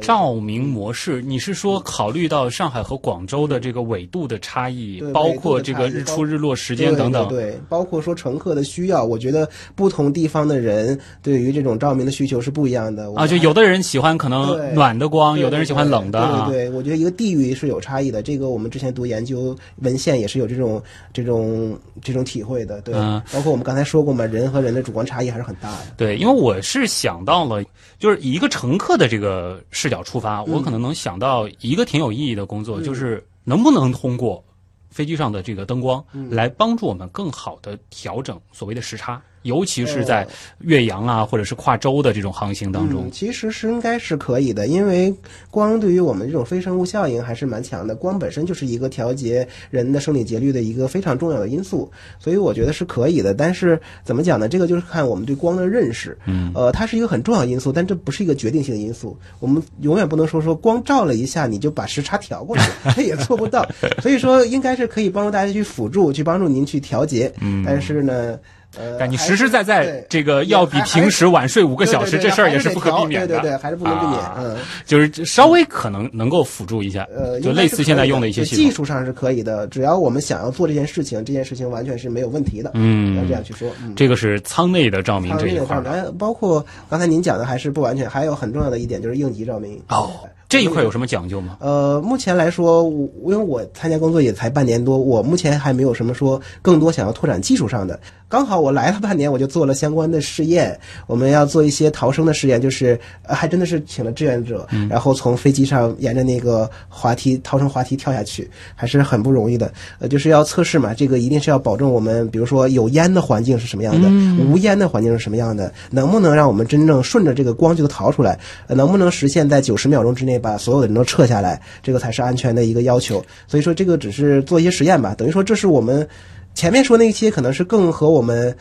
[0.00, 13.12] 照明模式，你是说考虑到上海和广州的这个纬度的差异，包括这个日出日落时间等等，对对对，包括说乘客的需要，我觉得不同地方的人对于这种照明的需求是不一样的。
[13.14, 16.46] 啊，就有的人喜欢可能暖的光，有的人喜欢冷的啊。
[16.48, 18.22] 对对对，我觉得一个地域是有差异的。
[18.22, 20.82] 这个我们之前读研究文献也是有这种
[21.12, 22.80] 这种这种体会的。
[22.82, 25.78] 对，嗯包括我们刚才说过嘛，人和人的主观差异还是很大的。
[25.96, 27.62] 对，因为我是想到了，
[27.98, 30.52] 就是以一个乘客的这个视角出发，嗯。
[30.52, 34.44] 我可能能想到一个挺有意义的工作，就是能不能通过
[34.90, 36.28] 飞机上的这个灯光，嗯。
[36.30, 40.26] 来帮助我们更好的调整所谓的时差，尤其是在
[40.60, 43.10] 岳阳啊或者是跨州的这种航行当中嗯。
[43.10, 45.12] 其实是应该是可以的，因为
[45.50, 47.94] 光对于我们这种非生物效应还是蛮强的。
[47.94, 53.32] 光本身就是一个调节人的生理节律的一个非常重要的因素，所以我觉得是可以的。
[53.32, 54.48] 但是怎么讲呢？
[54.48, 56.16] 这个就是看我们对光的认识。
[56.26, 59.16] 嗯，呃，它是一个很重要的因素，但这不是一个决定性的因素。
[59.40, 62.62] 我们永远不能说说光照了一下你就把时差调过去，
[62.94, 63.66] 这也做不到。
[64.02, 67.32] 所以说，应该是可以帮助大家去辅助，去帮助您去调节。
[67.40, 68.38] 嗯但是呢。
[68.76, 73.26] 呃，但你实实在在这个要比平时晚睡五个小时，这事儿也是不可避免的。
[73.26, 74.18] 对对对，还是不能避免。
[74.20, 78.70] 啊嗯，就是稍微可能能够辅助一下，呃，就类似现在用的一些技。
[78.70, 82.70] 术上是可以的，只要我们想要做这件事情，这件事情完全是没有问题的。
[82.74, 83.70] 嗯要这样去说。
[83.82, 85.82] 嗯，这个是舱内的照明这一块
[86.18, 89.80] 包括刚才您讲的还是不完全，还有很重要的一点就是应急照明。
[89.88, 90.10] 哦，
[90.48, 91.58] 这一块有什么讲究吗？
[91.60, 98.00] 呃，目前来说，我因为我参加工作也才半年多，我目前还没有什么说更多想要拓展技术上的。
[98.30, 100.78] 刚好我来了半年，我就做了相关的试验。
[101.06, 109.72] 我们要做一些逃生的试验，就是、呃、还真的是请了志愿者，然后从飞机上沿着那个滑梯逃生滑梯跳下去，还是很不容易的。
[109.98, 114.08] 呃，就是要测试嘛，这个一定是要保证我们，比如说有烟的环境是什么样的，
[114.44, 123.24] 无烟的环境是什么样的，能不能让我们真正顺着这个光就逃出来，呃能不能实现在九十秒钟之内把所有的人都撤下来，这个才是安全的一个要求。
[123.46, 126.08] 所以说，这个只是做一些实验吧，等于说这是我们
[126.54, 128.56] 前面说那些可能是更和我们。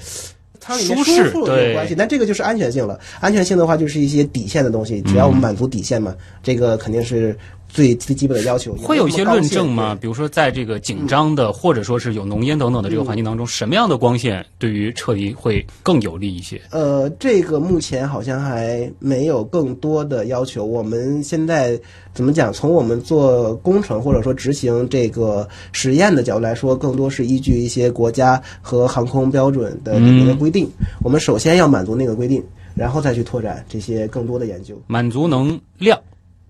[0.59, 2.99] 舱里面舒适舒服有关系，但这个就是安全性了。
[3.21, 7.37] 安全性的话，就是一些底线的东西，只要我们满足底线嘛，这个肯定是
[7.69, 8.73] 最最基本的要求。
[8.75, 9.97] 会有一些论证吗？
[9.99, 16.61] 比如说，在这个紧张的，或者说是有浓烟等等的这个环境当中，什么样的光线对于撤离会更有利一些？
[16.71, 20.65] 呃，这个目前好像还没有更多的要求。
[20.65, 21.79] 我们现在
[22.13, 22.51] 怎么讲？
[22.53, 30.67] 从我们做工程或者说执行这个实验的角度来说，更多是依据一些国家和航空标准的里面的规定。
[31.03, 34.81] 我们首先要满足那个规定，然后再去拓展这些更多的研究。
[34.87, 35.99] 满足能量，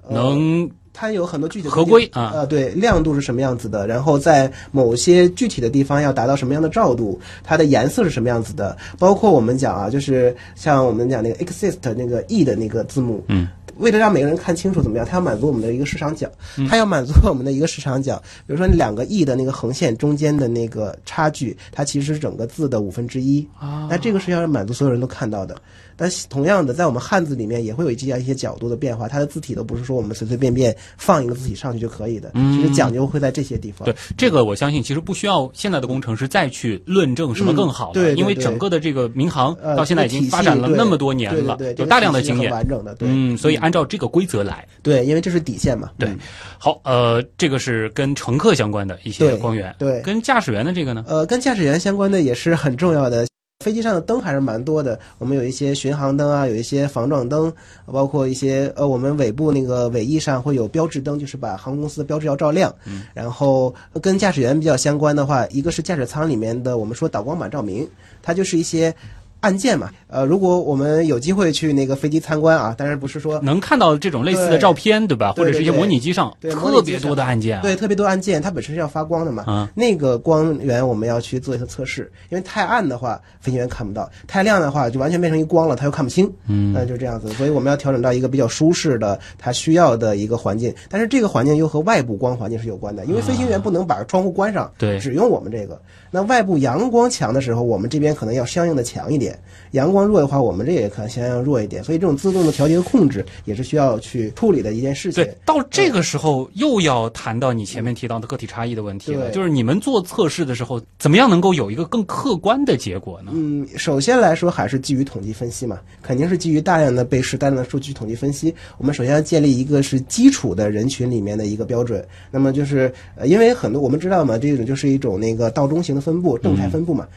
[0.09, 13.47] 能它有很多具体的合规啊呃，对，亮度是什么样子的，然后在某些具体的地方要达到什么样的照度，它的颜色是什么样子的，包括我们讲啊，就是像我们讲那个 exist 那个 e 的那个字母，嗯。
[13.79, 18.21] 为了让每个人看清楚怎么样，它要满足我们的一个市场角，嗯它要满足我们的一个市场角。
[18.45, 23.47] 比如说两个 e 的那个横线中间的那个差距，它其实是整个字的五分之一。
[23.59, 25.55] 啊那这个是要满足所有人都看到的。
[25.99, 33.83] 但同样的，在我们汉字里面也会有这样一些角度的变化，它的字体都不是说我们随随便便放一个字体上去就可以的，其实讲究会在这些地方。
[33.83, 44.65] 对这个，我相信其实不需要现在的工程师再去论证什么更好了，嗯对对因为整个的这个民航呃，到现在已经发展了那么多年了，对有大量的经验，完整的，对，嗯，所以按照这个规则来。
[44.81, 45.91] 对，因为这是底线嘛。
[45.99, 46.19] 对嗯
[46.57, 53.27] 好，呃，这个是跟乘客相关的一些光源，对跟驾驶员的这个呢，呃，跟驾驶员相关的也是很重要的。
[53.65, 57.51] 飞机上的灯还是蛮多的，我们有一些巡航灯啊，有一些防撞灯，
[57.87, 62.73] 包括一些呃，我们尾部那个尾翼上会有标志灯，就是把航空公司的标志要照亮。
[62.85, 67.85] 嗯，然后跟驾驶员比较相关的话，一个是驾驶舱里面的我们说导光板照明，
[68.21, 68.93] 它就是一些
[69.39, 69.89] 按键嘛。
[70.07, 75.33] 呃，如果我们有机会去那个飞机参观啊，当然不是说能看到这种类似的照片，对吧？
[75.33, 79.43] 或者是一些模拟机上对特别多的按键啊，对，特别多按键，它本身是要发光的嘛。
[79.45, 86.31] 啊那个光源我们要去做一下测试，因为太暗的话，飞行员看不到；太亮的话，就完全变成一光了，他又看不清。
[86.47, 87.29] 嗯那就这样子。
[87.33, 90.73] 所以我们要调整到一个比较舒适的，他需要的一个环境。
[90.89, 95.81] 但是这个环境又和外部光环境是有关的，因为飞行员不能把窗户关上，对只用我们这个。
[96.09, 99.26] 那外部阳光强的时候，我们这边可能要相应的强一点；
[99.71, 101.83] 阳光弱的话，我们这也可能相应弱一点。
[101.83, 105.23] 所以这种自动的调节和控制也是需要去处理的一件事情。
[105.23, 113.31] 对，到这个时候又要谈到你前面提到的个体差异的问题了，就是你们做测试的时候，怎么样能够有一个更客观的结果呢？
[113.33, 118.53] 嗯，首先来说还是基于统计分析嘛，肯定是基于大量的被试、大量的数据统计分析。
[118.77, 122.05] 我们首先要建立一个是基础的人群里面的一个标准。
[122.31, 127.07] 那么就是呃，因为很多我们知道嘛，这种就是一种那个倒中型的分布、正态分布嘛。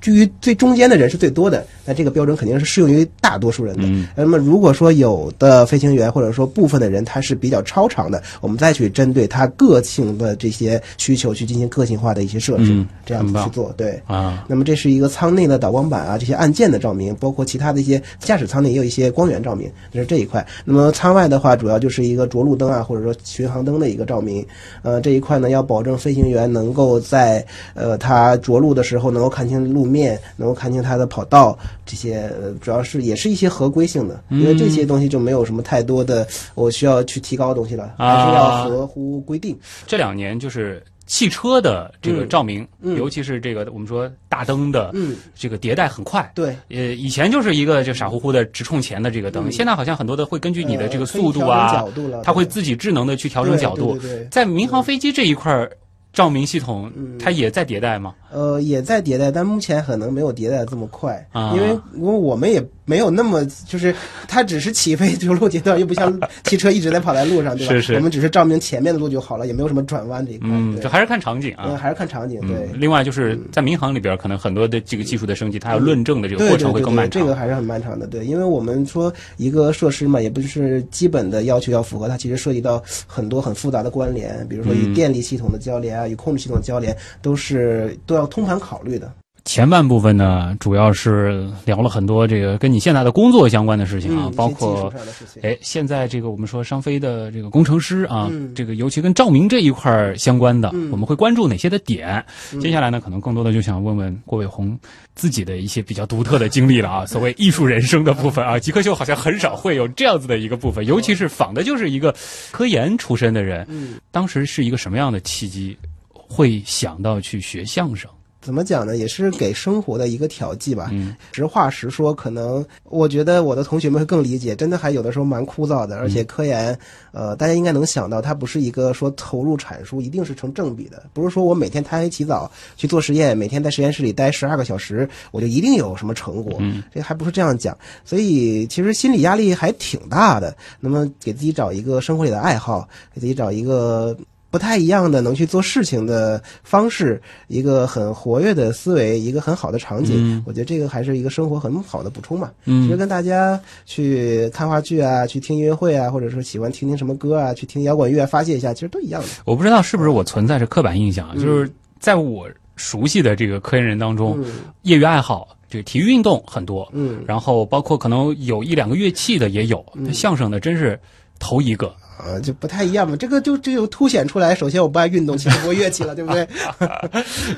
[0.00, 3.82] 至于最中间的人是最多的，那这个标准肯定是适用于大多数人的。
[3.84, 13.72] 嗯那么如果说有的飞行员或者说部分的人他是比较超常的，我们再去针对他个性的这些需求去进行个性化的一些设置，嗯这样子去做。
[13.76, 14.00] 对。
[14.06, 20.44] 啊，那么这是一个舱内的导光板啊，这些按键的照明，包括其他的一些驾驶舱内也有一些光源照明，这是这一块。
[20.64, 24.44] 那么舱外的话，主要就是一个着陆灯啊，或者说巡航灯的一个照明。
[24.82, 39.58] 呃，这一块呢，要保证飞行员能够在呃他着陆的时候能够看清路面，能够看清它的跑道，这些呃主要是也是一些合规性的，因为这些东西就没有什么太多的我需要去提高的东西了，还是要合乎规定。
[39.86, 46.30] 这两年就是汽车的这个嗯照明，嗯尤其是这个我们说大灯的嗯，这个迭代很快。
[46.36, 53.94] 对，呃，以前就是一个就傻乎乎的直冲前的这个灯，嗯现在好像很多的会根据你的这个速度啊角，度了，它会自己智能的去调整角度。
[53.94, 55.72] 对对对对在民航飞机这一块儿，
[56.12, 57.18] 照明系统嗯。
[57.18, 58.14] 它也在迭代吗？
[58.30, 61.52] 呃，也在迭代，但目前可能没有迭代这么快，啊。
[61.54, 63.94] 因为因为我们也没有那么，就是
[64.26, 67.72] 它只是起飞着陆阶段，又不像汽车一直在跑在路上，对吧？
[67.72, 70.48] 是是我们只是照明前面的路就好了，也没有什么转弯这一块。
[70.50, 71.66] 嗯，对这还是看场景啊。
[71.68, 72.68] 嗯，还是看场景，对。
[72.72, 77.20] 嗯，另外就是在民航里边，可能很多的这个技术的升级，它要论证的这个过程会更漫长。
[77.22, 78.08] 这个还是很漫长的。
[78.08, 89.12] 对，因为我们说一个设施嘛，也不是基本的要求要符合，它其实涉及到很多很复杂的关联，比如说与嗯电力系统的交联啊，与控制系统的交联，都是都要通盘考虑的。
[89.50, 94.94] 前半部分呢，主要是聊了很多这个跟你现在的工作相关的事情啊，嗯，包括。
[95.42, 102.24] 哎，现在这个我们说商飞的这个工程师啊，嗯这个尤其跟照明这一块相关的，嗯我们会关注哪些的点？
[102.52, 104.78] 嗯接下来呢，可能更多的就想问问郭伟红
[105.16, 112.14] 自己的一些比较独特的经历了啊，所谓艺术人生的部分啊， 极客秀好像很少会有这样子的一个部分，尤其是仿的就是一个
[112.52, 115.76] 科研出身的人，嗯，当时是一个什么样的契机，
[116.12, 118.08] 会想到去学相声？
[118.50, 118.96] 怎么讲呢？
[118.96, 120.88] 也是给生活的一个调剂吧。
[120.90, 126.76] 嗯实话实说，可能我觉得我的同学们会更理解，真的还有的时候蛮枯燥的，而且科研，
[127.12, 137.78] 呃，大家应该能想到，它不是一个说投入产出一定是成正比的，不是说我每天贪黑起早去做实验，每天在实验室里待十二个小时，我就一定有什么成果，嗯这还不是这样讲。
[138.04, 140.56] 所以其实心理压力还挺大的。
[140.80, 144.16] 那么给自己找一个生活里的爱好，给自己找一个。
[144.50, 152.50] 不太一样的能去做事情的方式，一个很活跃的思维，一个很好的场景，嗯我觉得这个还是一个生活很好的补充嘛。
[152.64, 159.28] 其实嗯跟大家去看话剧啊，去听音乐会啊，或者说喜欢听听什么歌啊，去听摇滚乐发泄一下，其实都一样的。
[159.44, 170.98] 我不知道是不是我存在着刻板印象啊，嗯就是在我熟悉的这个科研人当中，嗯业余爱好这个体育运动很多，嗯然后包括可能有一两个乐器的也有，嗯相声的真是
[171.38, 171.94] 头一个。
[172.20, 173.16] 啊，就不太一样嘛。
[173.16, 176.46] 这个就这就凸显出来，首先我不爱运动，其实不会乐器了， 对不对？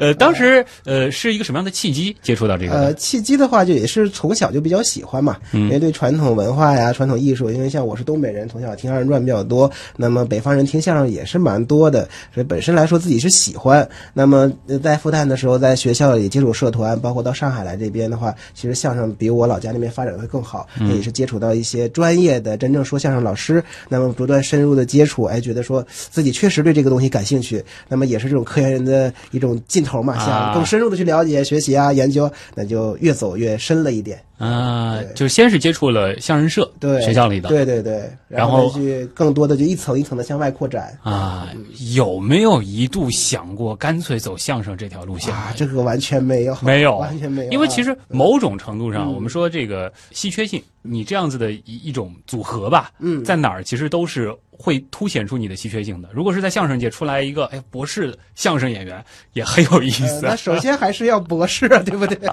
[0.00, 13.86] 呃， 当时呃是一个什么样的契机接触到这个呃，契机的话，就也是从小就比较喜欢嘛，嗯因为对传统文化呀、传统艺术，因为像我是东北人，从小听二人转比较多，那么北方人听相声也是蛮多的，所以本身来说自己是喜欢。
[14.14, 34.20] 那么呃在复旦的时候，在学校里接触社团，包括到上海来这边的话，其实相声比我老家那边发展的会更好，嗯也是接触到一些专业的真正说相声老师，那么不断深入的接触，哎，觉得说自己确实对这个东西感兴趣，那么也是这种科研人的一种劲头嘛，啊想更深入的去了解、学习啊、研究，那就越走越深了一点。
[34.42, 37.48] 啊，对就先是接触了相声社，对，学校里的。
[37.48, 40.98] 对对对，然后去更多的就一层一层的向外扩展。
[41.02, 41.48] 啊，
[41.94, 45.32] 有没有一度想过干脆走相声这条路线？
[45.32, 47.52] 啊，这个完全没有，没有完全没有。
[47.52, 56.08] 因为其实某种程度上，嗯我们说这个稀缺性，你这样子的一一种组合吧，嗯，在哪儿其实都是会凸显出你的稀缺性的。
[56.12, 62.16] 如果是在相声界出来一个哎博士相声演员，也很有意呃思那首先还是要博士啊，对不对？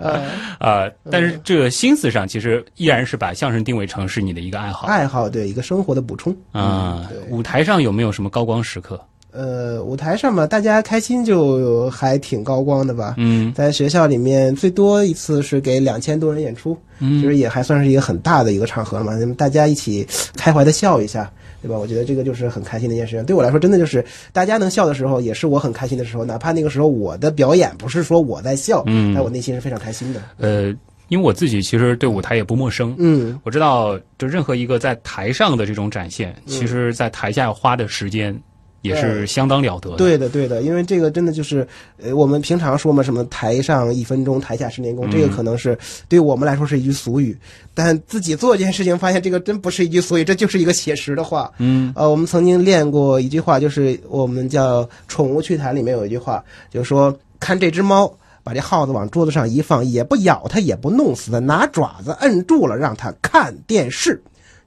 [0.00, 0.20] 呃，
[0.58, 9.00] 啊、但是这个心思上，其实依然是把相声定位成是你的一个爱好爱好对一个生活的补充啊、对舞台上有没有什么高光时刻？
[9.30, 13.14] 呃，舞台上嘛，大家开心就还挺高光的吧。
[13.16, 19.14] 嗯在学校里面，最多一次是给两千多人演出，其嗯实也还算是一个很大的一个场合了嘛。
[19.16, 21.32] 那么大家一起开怀的笑一下，
[21.62, 21.78] 对吧？
[21.78, 23.24] 我觉得这个就是很开心的一件事情。
[23.24, 26.24] 对我来说，真的就是大家能笑的时候，也是我很开心的时候。
[26.24, 30.20] 哪怕那个时候我的表演不是说我在笑，嗯但我内心是非常开心的。
[30.38, 30.74] 呃，
[31.08, 38.36] 因为我自己其实对舞台也不陌生，嗯，我知道，就任何一个在台上的这种展现，其实在台下花的时间
[38.82, 39.96] 也是相当了得的。
[39.96, 41.66] 对的，对的，因为这个真的就是，
[42.02, 45.76] 呃，我们平常说嘛，什么台上一分钟，台下十年功，这个可能是
[46.08, 47.36] 对我们来说是一句俗语，
[47.72, 51.50] 但自己做这件事情，发现这个真不是一句俗语，这就是一个写实的话。
[51.58, 58.12] 嗯呃，我们曾经练过一句话，就是我们叫《宠物趣谈》里面有一句话，就是说看这只猫。
[58.44, 64.20] 把这耗子往桌子上一放，也不咬它，也不弄死它，拿爪子摁住了，让它看电视。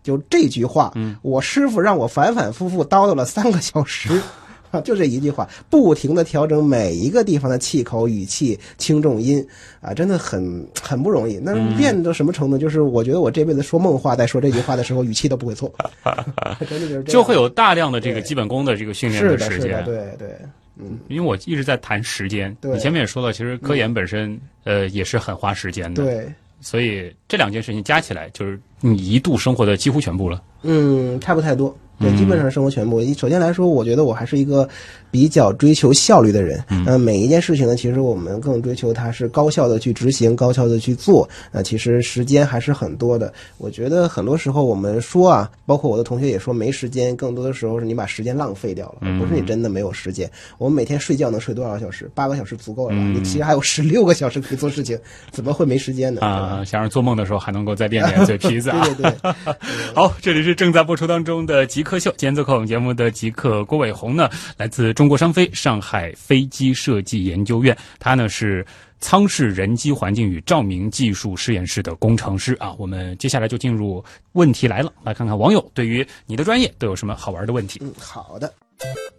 [0.05, 1.15] 就这句话，嗯。
[1.23, 4.21] 我师傅让我反反复复叨叨了三个小时，
[4.69, 9.45] 啊， 就这一句话，不停的调整每一个地方的气口、语气、轻重音，
[9.81, 11.37] 啊，真的很很不容易。
[11.41, 11.75] 那嗯。
[11.77, 12.57] 练到什么程度？
[12.57, 15.73] 就是我觉得我这辈子说梦话，在说这句话的时候，语气都不会错，
[16.69, 19.83] 真的就是就会有大量的这个基本功的这个训练的，时间。
[19.83, 20.29] 对对，
[20.77, 26.31] 嗯，因为我一直在谈时间，你前面也说了，其实科研本身、呃也是很花时间的。，对，
[26.65, 30.41] 所以这两件事情加起来，就是你一度生活的几乎全部了。
[30.63, 32.99] 嗯，差不太多，对，基本上生活全部。
[33.13, 34.67] 首先来说，我觉得我还是一个
[35.15, 36.61] 比较追求效率的人。
[36.67, 41.25] 嗯，每一件事情呢，其实我们更追求它是高效的去执行，高效的去做。
[41.53, 43.33] 那其实时间还是很多的。
[43.57, 50.29] 我觉得很多时候我们说啊，包括我的同学也说没时间，更多的时候是你把时间浪费掉了，不是你真的没有时间。
[50.57, 52.11] 我们每天睡觉能睡多少个小时？
[52.13, 53.01] 八个小时足够了吧？
[53.01, 54.99] 你其实还有十六个小时可以做事情，
[55.31, 56.19] 怎么会没时间呢？
[56.19, 58.83] 啊，想让做梦的时候还能够再练练嘴皮子啊！
[58.83, 59.33] 对对对。
[59.95, 62.13] 好，这里是正在播出当中的极客秀。
[62.17, 68.65] 今天做客我们节目的极客郭伟红呢，来自中国商飞上海飞机设计研究院，他呢是
[68.99, 72.73] 舱室人机环境与照明技术实验室的工程师啊。
[72.77, 74.03] 我们接下来就进入
[74.33, 77.79] 问题来了，来看看网友对于你的专业都有什么好玩的问题。
[77.81, 78.53] 嗯，好的。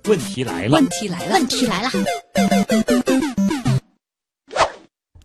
[0.05, 1.91] 问题来了，问题来了，问题来了。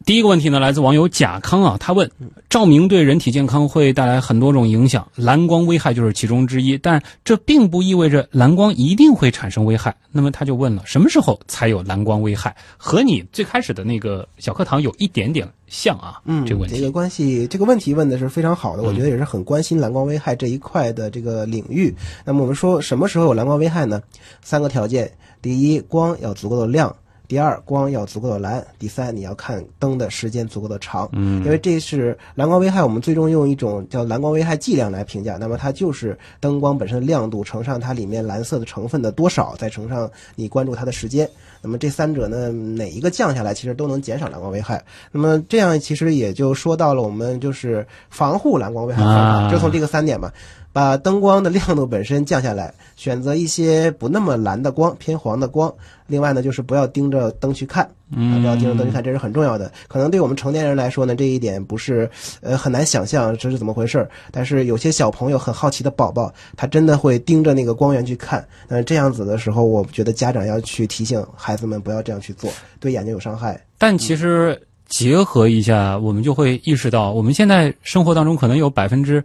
[0.04, 2.10] 第一个问题呢，来自网友贾康啊，他问：
[2.50, 9.96] 照明对人体健康会带来很多种影响，蓝光危害就是其中之一，但这并不意味着蓝光一定会产生危害。
[10.12, 12.56] 那么他就问了：什么时候才有蓝光危害？
[12.78, 16.20] 和你最开始的那个小课堂有一点点像啊。
[16.26, 21.94] 嗯，这个问题，这个关系，这个问题问的是非常好的，我觉得也是很关心蓝光危害这一块的这个领域。
[22.26, 24.02] 那么我们说什么时候有蓝光危害呢？
[24.42, 26.96] 三个条件：第一，光要足够的亮。
[27.32, 31.08] 第二，光要足够的蓝；第三，你要看灯的时间足够的长。
[31.14, 35.38] 嗯，因为这是蓝光危害，我们最终用一种叫蓝光危害剂量来评价。
[35.40, 41.26] 那么它就是灯光本身的亮度乘上它里面蓝色的成分的多少，再乘上你关注它的时间。
[41.62, 44.84] 那么这三者呢，哪一个降下来，其实都能减少蓝光危害。
[45.10, 50.30] 那么这样其实也就说到了我们就是防护蓝光危害方法，就从这个三点嘛。
[50.74, 55.74] 把灯光的亮度本身降下来，选择一些不那么蓝的光、偏黄的光。
[56.08, 59.72] 另外呢，就是不要盯着灯去看，啊，不要盯着灯去看，这是很重要的。
[59.88, 62.10] 可能对我们成年人来说呢，这一点不是
[62.42, 64.10] 呃很难想象这是怎么回事儿。
[64.30, 68.46] 但是有些小朋友很好奇的宝宝，他真的会盯着那个光源去看。
[68.68, 73.62] 嗯，这样子的时候，我觉得家长要去提醒孩子们不要这样去做，对眼睛有伤害。
[73.78, 79.24] 但其实结合一下，我们就会意识到，我们现在生活当中可能有百分之。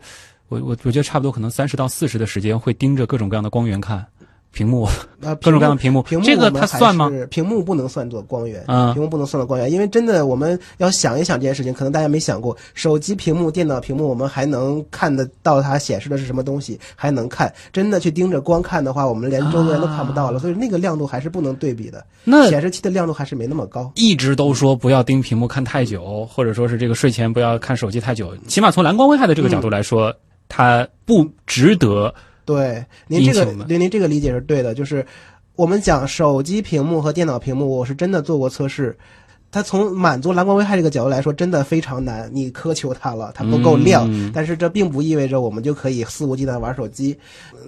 [0.48, 4.04] 我我我觉得差不多，可能三十到四十的时间会盯着各种各样的光源看
[4.52, 4.88] 屏幕，
[5.42, 7.10] 各种各样的屏幕，屏幕这个它算吗？
[7.28, 17.52] 屏幕不能算作光源，啊，屏幕不能算作光源，因为真的我们要想一想这件事情，可能大家没想过，手机屏幕、电脑屏幕，我们还能看得到它显示的是什么东西，还能看。
[17.70, 22.02] 真的去盯着光看的话，我们连周边都看不到了，所以那个亮度还是不能对比的。
[22.24, 23.92] 那显示器的亮度还是没那么高。
[23.94, 30.14] 一直都说不要盯屏幕看太久，或者说是这个睡前不要看手机太久，起码从蓝光危害的这个角度来说。
[30.48, 32.14] 它不值得。
[32.44, 35.04] 对，您这个对您这个理解是对的，就是
[35.56, 38.96] 我们讲手机屏幕和电脑屏幕，我是真的做过测试。
[39.56, 42.28] 它从满足蓝光危害这个角度来说，真的非常难。
[42.30, 47.18] 你苛求它了，它不够亮，但是这并不意味着我们就可以肆无忌惮玩手机。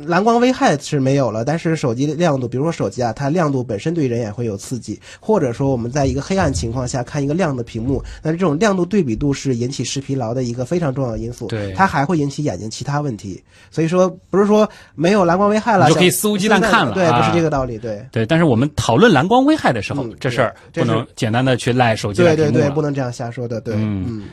[0.04, 11.46] 蓝光危害是没有了，但是手机的亮度，比如说手机啊，它亮度本身对人眼会有刺激，或者说我们在一个黑暗情况下看一个亮的屏幕，那这种亮度对比度是引起视疲劳的一个非常重要的因素。
[11.46, 13.42] 对，它还会引起眼睛其他问题。
[13.70, 17.78] 所以说，不是说没有蓝光危害了就可以肆无忌惮看了，对，不是这个道理。
[17.78, 23.60] 对对，但是我们讨论蓝光危害的时候，这事儿不能简单的去赖手机对对对，不能这样瞎说的。
[23.60, 24.28] 对，嗯。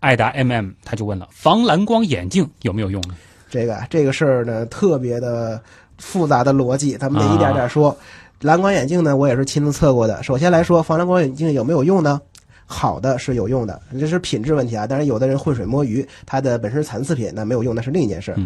[0.00, 3.14] 爱达 MM 他就问了，防蓝光眼镜有没有用呢？
[3.50, 5.60] 这个这个事儿呢，特别的
[5.98, 7.96] 复杂的逻辑，咱们得一点点说。
[8.40, 10.22] 蓝光眼镜呢，我也是亲自测过的。
[10.22, 12.20] 首先来说，防蓝光眼镜有没有用呢？
[12.66, 14.86] 好的是有用的，这是品质问题啊。
[14.86, 18.36] 但是有的人浑水摸鱼，它的本身是残次品，那没有用，那是另一件事。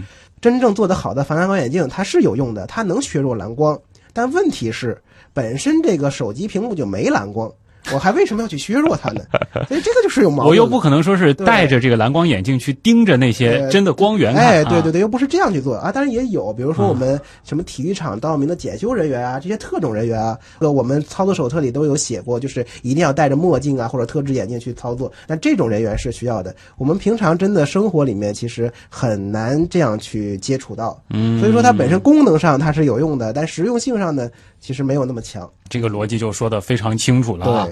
[0.41, 3.79] 真正做得好的防蓝光眼镜，它是有用的，它能削弱蓝光。
[4.15, 4.97] 但问题是，
[5.33, 7.51] 本身这个手机屏幕就没蓝光。
[7.93, 9.23] 我还为什么要去削弱它呢？
[9.67, 10.49] 所以这个就是有矛盾。
[10.49, 14.33] 我又不可能说是戴着这个蓝光眼镜去盯着那些真的光源。
[14.37, 15.91] 哎，对对对，又不是这样去做啊。
[15.91, 25.11] 当然也有，比如说我们什么体育场道明的检修人员啊，这些特种人员啊，呃，我们操作手册里都有写过，就是一定要戴着墨镜啊或者特制眼镜去操作。
[25.27, 26.55] 那这种人员是需要的。
[26.79, 31.03] 我们平常真的生活里面其实很难这样去接触到。
[31.11, 34.31] 嗯，所以说它本身功能上它是有用的，但实用性上呢，
[34.63, 35.53] 其实没有那么强。
[35.69, 37.69] 这个逻辑就说的非常清楚了啊。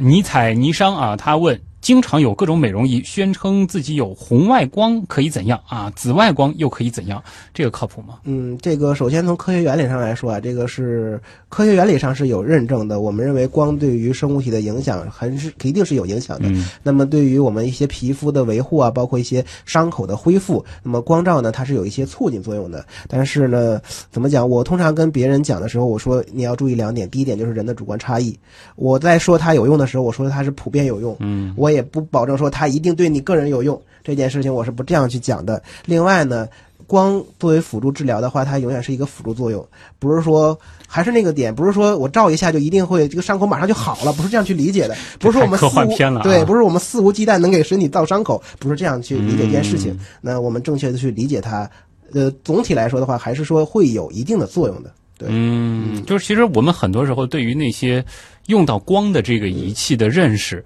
[0.00, 5.88] 尼采尼商啊，他问：经常有各种美容仪宣称自己有红外光可以怎样啊？
[5.94, 7.22] 紫外光又可以怎样？
[7.54, 8.18] 这个靠谱吗？
[8.24, 13.00] 嗯，这个首先从科学原理上来说啊，这个是科学原理上是有认证的。
[13.00, 16.48] 我们认为光对于生物体的影响还是一定是有影响的。
[16.48, 16.66] 嗯。
[16.82, 22.84] 那么对于我们一些皮肤的维护啊，包括一些伤口的恢复，那么光照呢，它是有一些促进作用的。
[23.06, 23.80] 但是呢，
[24.10, 24.50] 怎么讲？
[24.50, 27.08] 我通常跟别人讲的时候，我说你要注意两点。
[27.08, 28.36] 第一点就是人的主观差异。
[28.74, 31.16] 我在说它有用的时候，我说它是普遍有用。
[31.20, 31.54] 嗯。
[31.56, 31.75] 我也。
[31.76, 33.80] 也不保证说它一定对你个人有用。
[34.02, 35.62] 这件事情我是不这样去讲的。
[35.84, 36.48] 另外呢，
[36.86, 39.66] 光作为辅助治疗的话，它永远是一个辅助作用，
[39.98, 40.56] 不是说
[40.86, 44.96] 还是那个点，不是说我照一下就一定会这个伤口马上就好了，不是这样去理解的。
[45.18, 49.98] 不是说我们科肆无幻片了啊对，不是我们肆无忌惮能给身体造伤口，不是这样去理解这件事情。
[50.20, 51.68] 那我们正确的去理解它，
[52.12, 54.92] 呃，总体来说的话，还是说会有一定的作用的。
[55.18, 58.04] 对，嗯，就是其实我们很多时候对于那些
[58.46, 60.64] 用到光的这个仪器的认识，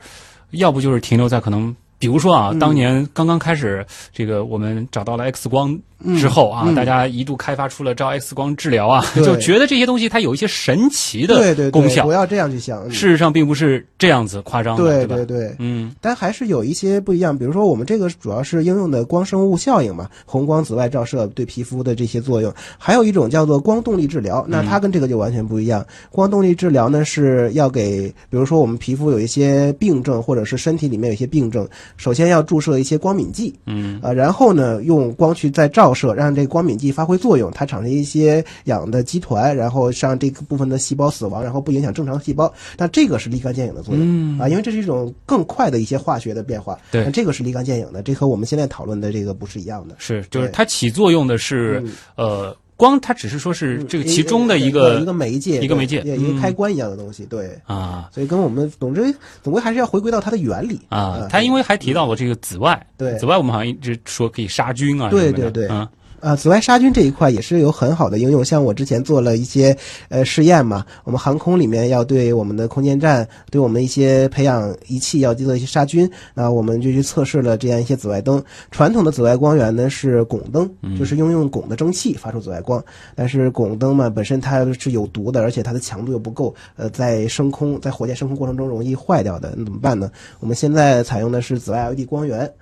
[0.53, 1.75] 要不就是停留在可能。
[1.99, 5.79] 比如说嗯啊，当年刚刚开始，这个我们找到了 X 光
[6.19, 12.87] 之后啊，嗯大家一度开发出了照 X 光治疗啊，对就觉得这些东西它有一些神奇的对对对，功效不，要这样去想。
[12.87, 15.17] 嗯事实上并不是这样子夸张的，对吧？
[15.17, 17.37] 对对，嗯但还是有一些不一样。
[17.37, 22.53] 比如说，我们这个主要是应用的光生物效应嘛，红光紫外照射对皮肤的这些作用。
[22.79, 25.87] 还有一种叫做光动力治疗，那它跟这个就完全不一样。
[26.11, 42.53] 光动力治疗呢是要给，比如说我们皮肤有一些病症，或者是身体里面有一些病症，首先要注射一些光敏剂，嗯呃，然后呢，用光去再照射，让这个光敏剂发挥作用，它产生一些氧的集团，然后让这个部分的细胞死亡，然后不影响正常细胞。
[42.77, 46.79] 那这个是立竿见影的作用、嗯啊，因为这是一种更快的一些化学的变化。
[46.91, 49.95] 对那这个是立竿见影的，这和我们现在讨论的这个不是一样的。
[49.99, 56.41] 是，就是它起作用的是嗯呃光，它只是说是这个嗯其中的一个个一个媒介，一个媒介一个嗯。
[56.41, 57.61] 开关一样的东西，对。
[57.67, 58.09] 啊。
[58.11, 60.81] 所以跟我们总之总归还是要回归到它的原理。
[60.89, 63.15] 啊，它因为还提到了这个紫外，对。
[63.19, 65.69] 紫外我们好像一直说可以杀菌啊，对对对。
[65.69, 65.87] 嗯
[66.21, 68.45] 啊，紫外杀菌这一块也是有很好的应用。
[68.45, 69.75] 像我之前做了一些
[70.11, 78.43] 呃试验嘛，我们航空里面要对我们的空间站，对我们一些培养仪器要做一些杀菌，那我们就去测试了这样一些紫外灯。
[78.71, 80.69] 传统的紫外光源呢是汞灯，
[80.99, 90.11] 就是应用汞的蒸汽发出紫外光，但是汞灯嘛本身它是有毒的，而且它的强度又不够，呃，在升空在火箭升空过程中容易坏掉的，那怎么办呢？
[90.39, 92.53] 我们现在采用的是紫外 LED 光源。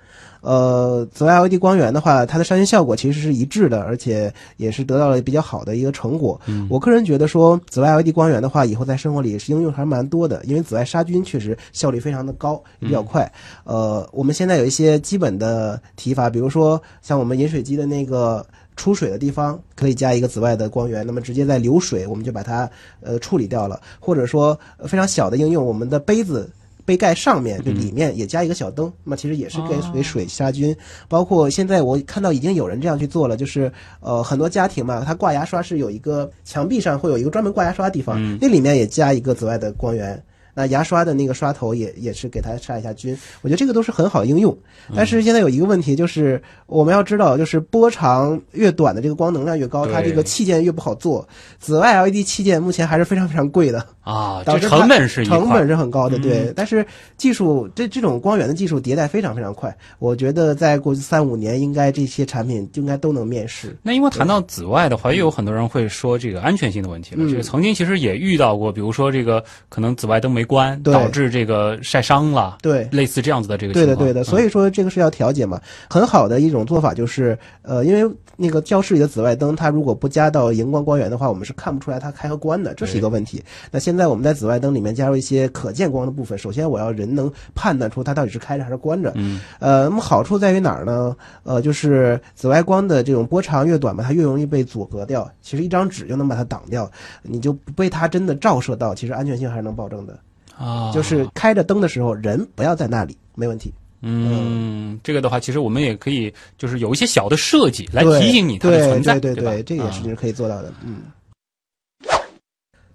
[0.41, 6.39] 呃，紫外 LED 光源的话，它的杀菌效果其实是一致的，而且也是得到了比较好的一个成果。
[6.69, 13.31] 我个人觉得说，紫外 LED 光源的话，以后在生活里是应用还蛮多的，因为紫外杀菌确实效率非常的高，也比较快。
[13.63, 18.45] 呃，我们现在有一些基本的提法，比如说像我们饮水机的那个。
[18.75, 22.69] 出水的地方可以加一个紫外的光源，那么直接在流水我们就把它
[23.01, 26.49] 呃处理掉了，或者说、呃非常小的应用，我们的杯子
[26.89, 30.75] 杯盖上面就里面也加一个小灯，那么其实也是给给水杀菌。
[31.07, 40.19] 包括现在我看到已经有人这样去做了，就是呃很多家庭嘛，它挂牙刷是有一个墙壁上会有一个专门挂牙刷的地方，那里面也加一个紫外的光源。
[40.55, 44.57] 那牙刷的那个刷头也也是给它杀一下菌，我觉得这个都是很好应用。
[44.93, 51.25] 但是现在有一个问题，就是我们要知道，就是波长越短的这个光能量越高，它这个器件越不好做。
[51.59, 56.45] 紫外 LED 器件目前还是非常非常贵的，啊，导致它这成本是成本是很高的，对。
[56.49, 56.85] 嗯但是
[57.15, 63.77] 技术这这种光源的技术迭代非常非常快，我觉得在过去三五年，应该这些产品应该都能面世。
[63.83, 67.23] 那因为谈到紫外的话，也有很多人会说这个安全性的问题了。
[67.23, 73.95] 嗯这个曾经其实也遇到过，比如说这个可能紫外灯没关，导致这个晒伤了，对，类似这样子的这个情况。
[73.95, 75.61] 对的，对的，所以以说这个是要调节嘛。
[75.89, 83.43] 很好的一种做法就是，呃，因为那个教室里的紫外灯，它如果不加到荧光光源的话，我们是看不出来它开和关的，这是一个问题。
[83.69, 89.11] 那现在我们在紫外灯里面加入一些可见光的部分，首先我要人能判断出它到底是开着还是关着。
[89.15, 91.15] 嗯，呃，那么好处在于哪儿呢？
[91.43, 95.29] 呃，就是紫外光的这种波长越短嘛，它越容易被阻隔掉。
[95.41, 96.89] 其实一张纸就能把它挡掉，
[97.23, 100.19] 你就不被它真的照射到，其实安全性还是能保证的。
[100.57, 103.73] 啊，就是开着灯的时候，人不要在那里，没问题。
[104.01, 109.35] 嗯，这个的话，其实我们也可以就是有一些小的设计来提醒你它的对存在，对？
[109.35, 110.71] 对对，这个也是啊可以做到的。
[110.85, 111.03] 嗯，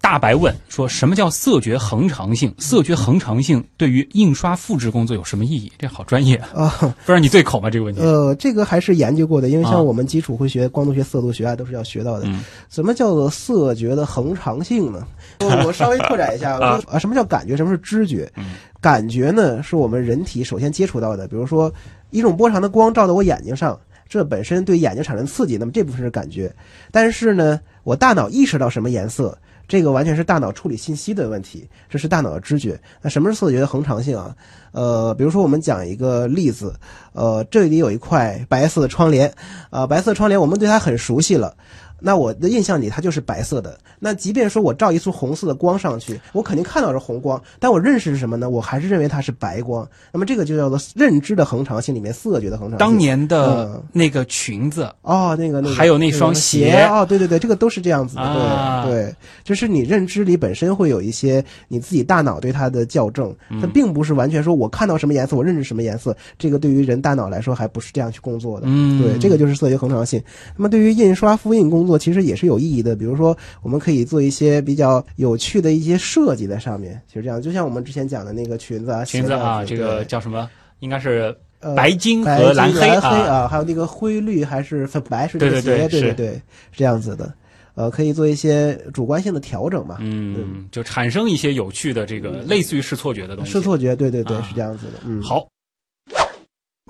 [0.04, 2.54] 大白问说什么叫色觉恒常性？
[2.58, 5.72] 色觉恒常性对于印刷复制工作有什么意义？
[5.78, 7.70] 这好专业，啊，不知道你对口吗？
[7.70, 8.02] 这个问题？
[8.02, 12.26] 呃，这个还是研究过的，因为啊像我们基础会学光度学、色度学啊，都是要学到的。
[12.26, 15.06] 嗯什么叫做色觉的恒常性呢？
[15.40, 17.56] 我我稍微拓展一下啊啊，什么叫感觉？
[17.56, 18.30] 什么是知觉？
[18.36, 21.72] 嗯感觉呢，是我们人体首先接触到的，比如说
[22.10, 26.54] 一种波长的光照到我眼睛上，这本身对眼睛产生刺激，那么这部分是感觉。
[26.92, 29.36] 但是呢，我大脑意识到什么颜色，
[29.66, 32.78] 这个完全是大脑处理信息的问题，这是大脑的知觉。
[33.00, 34.34] 那什么是色觉的恒常性啊？
[34.72, 36.74] 呃，比如说我们讲一个例子，
[37.12, 39.32] 呃，这里有一块白色的窗帘，
[39.70, 41.56] 啊、白色窗帘我们对它很熟悉了。
[42.04, 43.78] 那我的印象里它就是白色的。
[43.98, 48.50] 那即便说我照一束红色的光上去，我肯定看到是红光，但我认识是什么呢？
[48.50, 49.88] 我还是认为它是白光。
[50.12, 52.78] 那么这个就叫做认知的恒常性里面色觉的恒常性。
[52.78, 70.22] 当年的嗯那个裙子，哦，那个那个，还有那双个鞋鞋哦，对对对，这个都是这样子的，啊对对，就是你认知里本身会有一些你自己大脑对它的校正，嗯它并不是完全说我看到什么颜色，我认识什么颜色，这个对于人大脑来说还不是这样去工作的，嗯对，这个就是色觉恒常性。
[70.56, 80.48] 那么对于印刷复印工作，其实也是有意义的，比如说我们可以做一些比较有趣的一些设计在上面，其实这样，就像我们之前讲的那个裙子啊，裙子啊，这个叫什么？
[80.80, 83.08] 应该是呃白金和蓝黑啊。
[83.08, 86.42] 啊，还有那个灰绿还是粉白是这个对对对鞋，对对是对，是
[86.76, 87.32] 这样子的。
[87.74, 93.50] 呃，可以做一些主观性的调整嘛，嗯，就产生一些有趣的这个类似于视错觉的东西。
[93.50, 94.92] 视错觉，对对对，啊是这样子的。
[95.04, 95.48] 嗯，，好，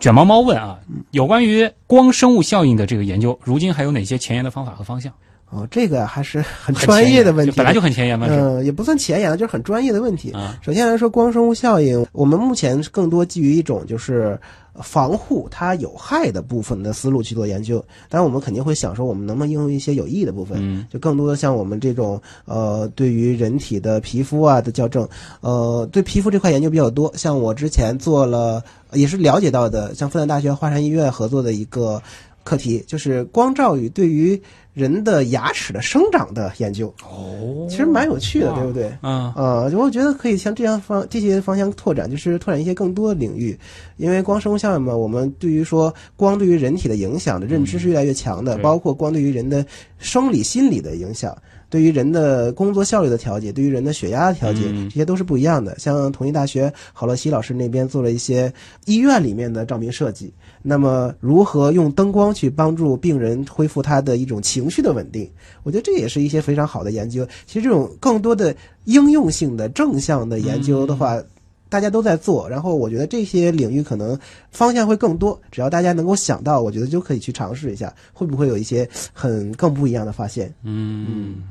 [0.00, 0.78] 卷毛猫问啊，
[1.12, 5.12] 有关于光生物效应的这个研究，如今还有哪些前沿的方法和方向？
[5.50, 10.32] 哦，这个还是很很专业的问题，本来就很前沿嘛，嗯，也不算前沿了，就是很专业的问题。
[10.32, 14.36] 啊，首先来说，光生物效应，我们目前更多基于一种就是
[14.82, 17.78] 防护它有害的部分的思路去做研究。
[18.08, 20.58] 当然，我们肯定会想说，我们能不能应用一些有益的部分？
[20.60, 25.08] 嗯就更多的像我们这种呃，对于人体的皮肤啊的校正，
[25.40, 27.12] 呃，对皮肤这块研究比较多。
[27.16, 28.60] 像我之前做了，
[28.92, 32.02] 也是了解到的，像复旦大学华山医院合作的一个
[32.42, 34.40] 课题，就是光照与对于
[34.74, 38.92] 人的牙齿的生长的研究，哦其实蛮有趣的，对不对？
[39.02, 43.58] 嗯呃，我觉得可以向这样方这些方向拓展，就是拓展一些更多的领域。
[43.96, 49.64] 因为光生物效应嘛，我们对于说光对于人体的影响的认知是越来越强的，对包括光对于人的
[49.96, 51.34] 生理心理的影响。
[51.70, 55.76] 对于人的工作效率的调节，对于人的血压的调节，嗯这些都是不一样的。
[55.76, 58.52] 像同济大学郝乐西老师那边做了一些
[58.84, 65.30] 医院里面的照明设计，那么如何用灯光去帮助病人恢复他的一种情绪的稳定，
[65.62, 67.26] 我觉得这也是一些非常好的研究。
[67.46, 68.54] 其实这种更多的
[68.84, 71.22] 应用性的正向的研究的话，
[71.68, 74.16] 大家都在做，然后我觉得这些领域可能
[74.50, 80.52] 方向会更多，只要大家能够想到，我觉得就可以去尝试一下，会不会有一些很更不一样的发现？
[80.62, 81.42] 嗯，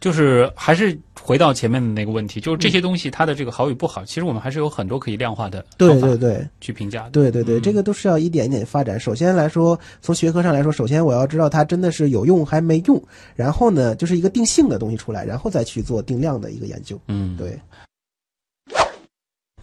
[0.00, 7.10] 就是还是回到前面的那个问题，就是这些东西它的这个好与不好，其实我们还是有很多可以量化的对对对去评价的。
[7.10, 8.98] 对对对，嗯这个都是要一点一点发展。
[8.98, 13.02] 首先来说，从学科上来说，首先我要知道它真的是有用还没用，
[13.34, 16.98] 然后呢，就是一个定性的东西出来，然后再去做定量的一个研究。
[17.08, 17.58] 嗯，对，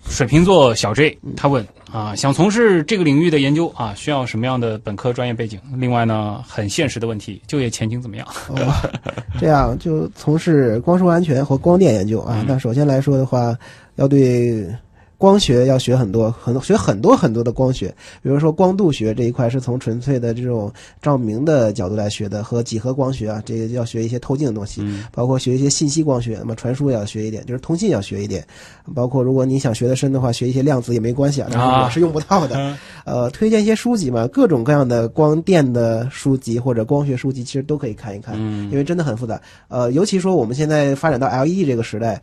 [0.10, 5.60] 水瓶座小 J 他问啊，想从事这个领域的研究啊，需要什么样的本科专业背景？
[5.76, 8.28] 另外呢，很现实的问题，就业前景怎么样？
[8.50, 8.74] 哦，
[9.40, 12.46] 这样就从事光束安全和光电研究啊嗯。
[12.48, 13.56] 那首先来说的话，
[13.96, 14.66] 要对
[15.18, 17.88] 光学要学很多，很多学很多很多的光学，
[18.22, 24.82] 比如说光度学这一块是从纯粹的这种照明的角度来学的，和几何光学啊，这个要学一些透镜的东西。
[24.84, 28.46] 嗯包括学一些信息光学，那么传输也要学一点，就是通信要学一点。
[28.94, 32.56] 包括如果你想学的深的话，学一些量子也没关系啊，但是我是用不到的。
[32.56, 39.42] 嗯呃，推荐一些书籍嘛，各种各样的光电的书籍或者光学书籍，其实都可以看一看，嗯因为真的很复杂。
[39.70, 42.22] 呃，尤其说我们现在发展到 LED 这个时代。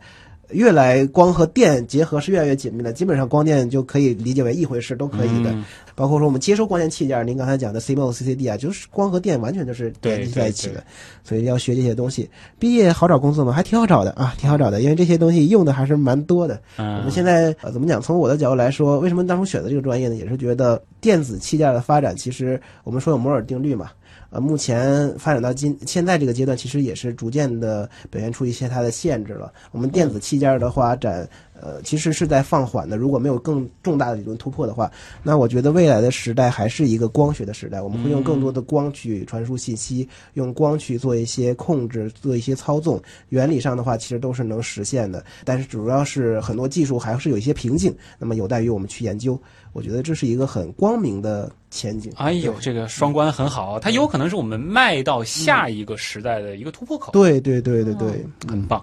[0.51, 5.51] 越来光和电结合是越来越紧密的，基本上光电就可以理解为一回事，都可以的。
[5.51, 5.63] 嗯
[5.95, 10.83] 包括说我们接收光电器件，您刚才讲的 CMOS、CCD 啊，就是光和电完全就是对联系在一起的，
[11.23, 12.29] 所以要学这些东西。
[12.59, 13.53] 毕业好找工作吗？
[13.53, 16.55] 还挺好找的啊，挺好找的，因为这些东西用的还是蛮多的。
[16.75, 18.01] 我嗯们现在呃怎么讲？
[18.01, 20.15] 从我的角度来说，为什么当初选择这个专业呢？
[20.15, 23.89] 也是觉得电子器件的发展，其实我们说有摩尔定律嘛。
[24.35, 29.49] 呃，目前发展到今现在这个阶段，其实也是逐渐的表现出一些它的限制了。
[29.71, 31.25] 我们电子器件的发展，
[31.61, 32.97] 呃，其实是在放缓的。
[32.97, 34.91] 如果没有更重大的理论突破的话，
[35.23, 37.81] 那我觉得未来的时代还是一个光学的时代。
[37.81, 43.01] 我们会用更多的光去传输信息，用光去做一些控制，做一些操纵。
[43.29, 49.39] 原理上的话，其实都是能实现的，但是主要是很多技术还是有一些瓶颈，那么有待于我们去研究。
[49.71, 52.09] 我觉得这是一个很光明的前景。
[52.15, 57.11] 哎呦，这个双关很好，它有可能是我们迈到下一个时代的一个突破口。
[57.11, 58.81] 对对对对对，很棒。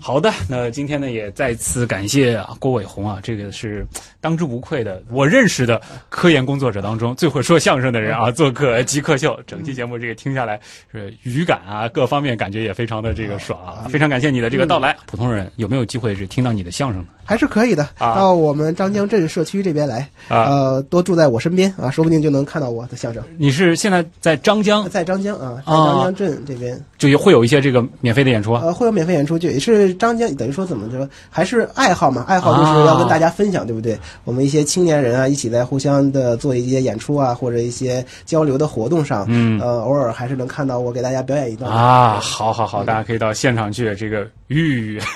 [0.00, 3.86] 好的，那今天呢也再次感谢啊郭伟红啊，这个是
[4.20, 9.38] 当之无愧的我认识的科研工作者当中最会说相声的人啊，做客极客秀。
[9.46, 10.60] 整期节目这个听下来
[10.90, 14.96] 是语感啊各方面感觉也非常的这个爽啊，非常感谢你的这个到来。
[15.06, 17.06] 普通人有没有机会是听到你的相声呢？
[17.24, 17.88] 还是可以的。
[17.98, 23.22] 啊到我们张江镇社区这边来，啊呃，多住在我身边啊，说不定就能看到我的相声。
[23.38, 28.62] 你是现在在张江，在张江啊，在啊张江镇这边，就也会有一些这个免费的演出啊？
[28.64, 33.98] 呃，会有免费演出，就也是张江，等于说怎么说，还是爱好嘛，爱好就是啊要跟大家分享，对不对？
[34.24, 45.00] 我们一些青年人啊，一起在互相的做一些演出啊，或者一些交流的活动上，嗯呃，偶尔还是能看到我给大家表演一段啊，好好好，大家可以到现场去这个吁。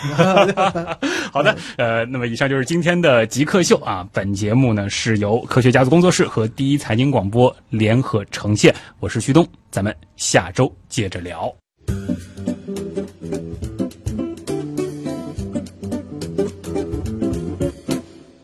[1.32, 4.07] 好的，呃，那么以上就是今天的极客秀啊。
[4.12, 11.66] 本节目呢是由科学家族工作室和第一财经广播联合呈现，我是旭东，咱们下周接着聊。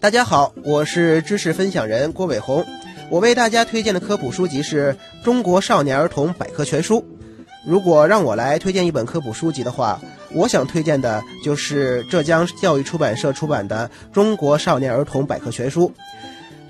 [0.03, 2.67] 大家好，我是知识分享人郭伟红。
[3.09, 6.97] 我为大家推荐的科普书籍是《中国少年儿童百科全书》。
[7.65, 10.01] 如果让我来推荐一本科普书籍的话，
[10.33, 15.87] 我想推荐的就是浙江教育出版社出版的《中国少年儿童百科全书》。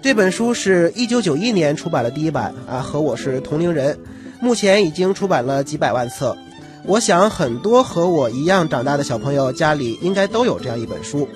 [0.03, 3.99] 这本书是一九九一年出版了第一版啊，和我是同龄人，
[4.41, 6.37] 目前已经出版了几百万册。
[6.85, 11.26] 我想很多和我一样长大的小朋友家里应该都有这样一本书。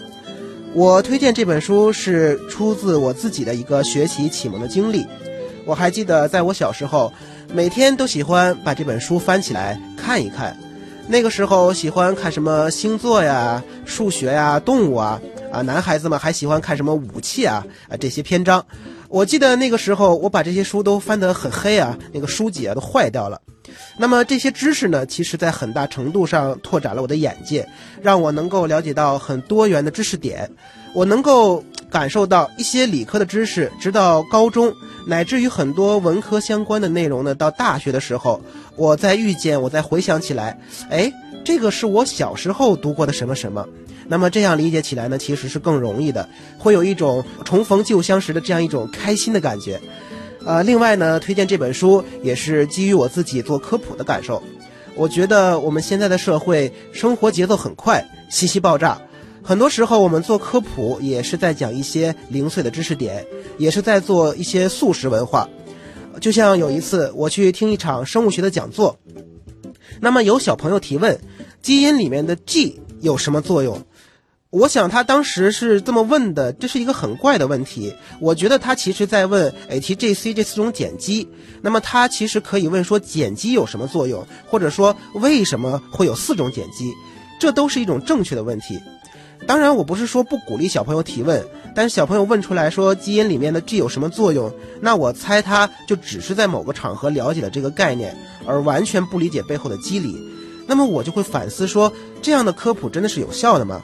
[0.76, 5.06] 我推荐这本书是出自我自己的一个学习启蒙的经历。
[5.64, 7.10] 我还记得在我小时候，
[7.54, 10.54] 每天都喜欢把这本书翻起来看一看。
[11.08, 15.18] 那个时候喜欢看什么星座呀、数学呀、动物啊，
[15.50, 18.66] 啊，男孩子们还喜欢看什么武器啊啊这些篇章。
[19.08, 23.40] 我记得那个时候我把这些书都翻得很黑啊，那个书籍啊都坏掉了。
[23.96, 27.66] 那么这些知识呢，其实在很大程度上拓展了我的眼界，
[28.02, 30.50] 让我能够了解到很多元的知识点。
[30.92, 34.72] 我能够感受到一些理科的知识，直到高中，
[35.06, 38.40] 乃至于很多文科相关的内容呢，到大学的时候，
[38.76, 40.58] 我再遇见，我再回想起来，
[40.88, 41.12] 哎，
[41.44, 43.66] 这个是我小时候读过的什么什么。
[44.08, 49.80] 那么这样理解起来呢，其实是更容易的，会有一种重逢旧相识的这样一种开心的感觉。
[50.46, 54.40] 呃，另外呢，推荐这本书也是基于我自己做科普的感受。
[54.94, 58.96] 我觉得我们现在的社会生活节奏很快，信息爆炸，
[59.42, 63.26] 很多时候我们做科普也是在讲一些零碎的知识点，
[63.58, 65.48] 也是在做一些速食文化。
[66.20, 68.96] 就像有一次我去听一场生物学的讲座，
[70.00, 71.18] 那么有小朋友提问，
[71.60, 73.82] 基因里面的 G 有什么作用？
[74.50, 77.92] 我想他当时是这么问的，这是一个很怪的问题。
[78.20, 81.28] 我觉得他其实在问 ATGC 这四种碱基，
[81.60, 86.92] 那么他其实可以问说碱基有什么作用，或者说为什么会有四种碱基，
[87.40, 88.78] 这都是一种正确的问题。
[89.46, 91.44] 当然，我不是说不鼓励小朋友提问，
[91.74, 98.16] 但是小朋友问出来说基因里面的 G 有什么作用，那我猜他就只是在某个场合了解了这个概念，
[98.46, 100.16] 而完全不理解背后的机理。
[100.68, 101.92] 那么我就会反思说，
[102.22, 103.82] 这样的科普真的是有效的吗？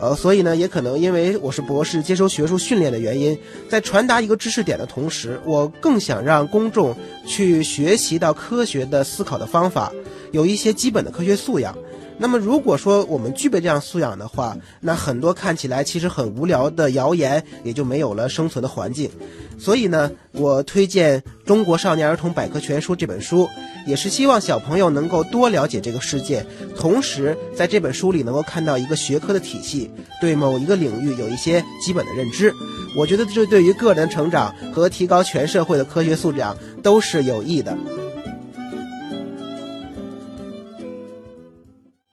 [0.00, 3.38] 呃，所以呢，也可能因为我是博士，接受学术训练的原因，
[3.68, 6.96] 在传达一个知识点的同时，我更想让公众
[7.26, 9.92] 去学习到科学的思考的方法，
[10.32, 11.76] 有一些基本的科学素养。
[12.22, 19.10] 那么，如果说我们具备这样素养的话，那很多看起来其实很无聊的谣言也就没有了生存的环境。
[19.58, 23.48] 所以呢，我推荐《中国少年儿童百科全书》这本书，
[23.86, 26.44] 也是希望小朋友能够多了解这个世界，
[26.76, 29.90] 同时在这本书里能够看到一个学科的体系，
[30.20, 32.54] 对某一个领域有一些基本的认知。
[32.98, 37.74] 我觉得这对于个人成长和提高全社会的科学素养都是有益的。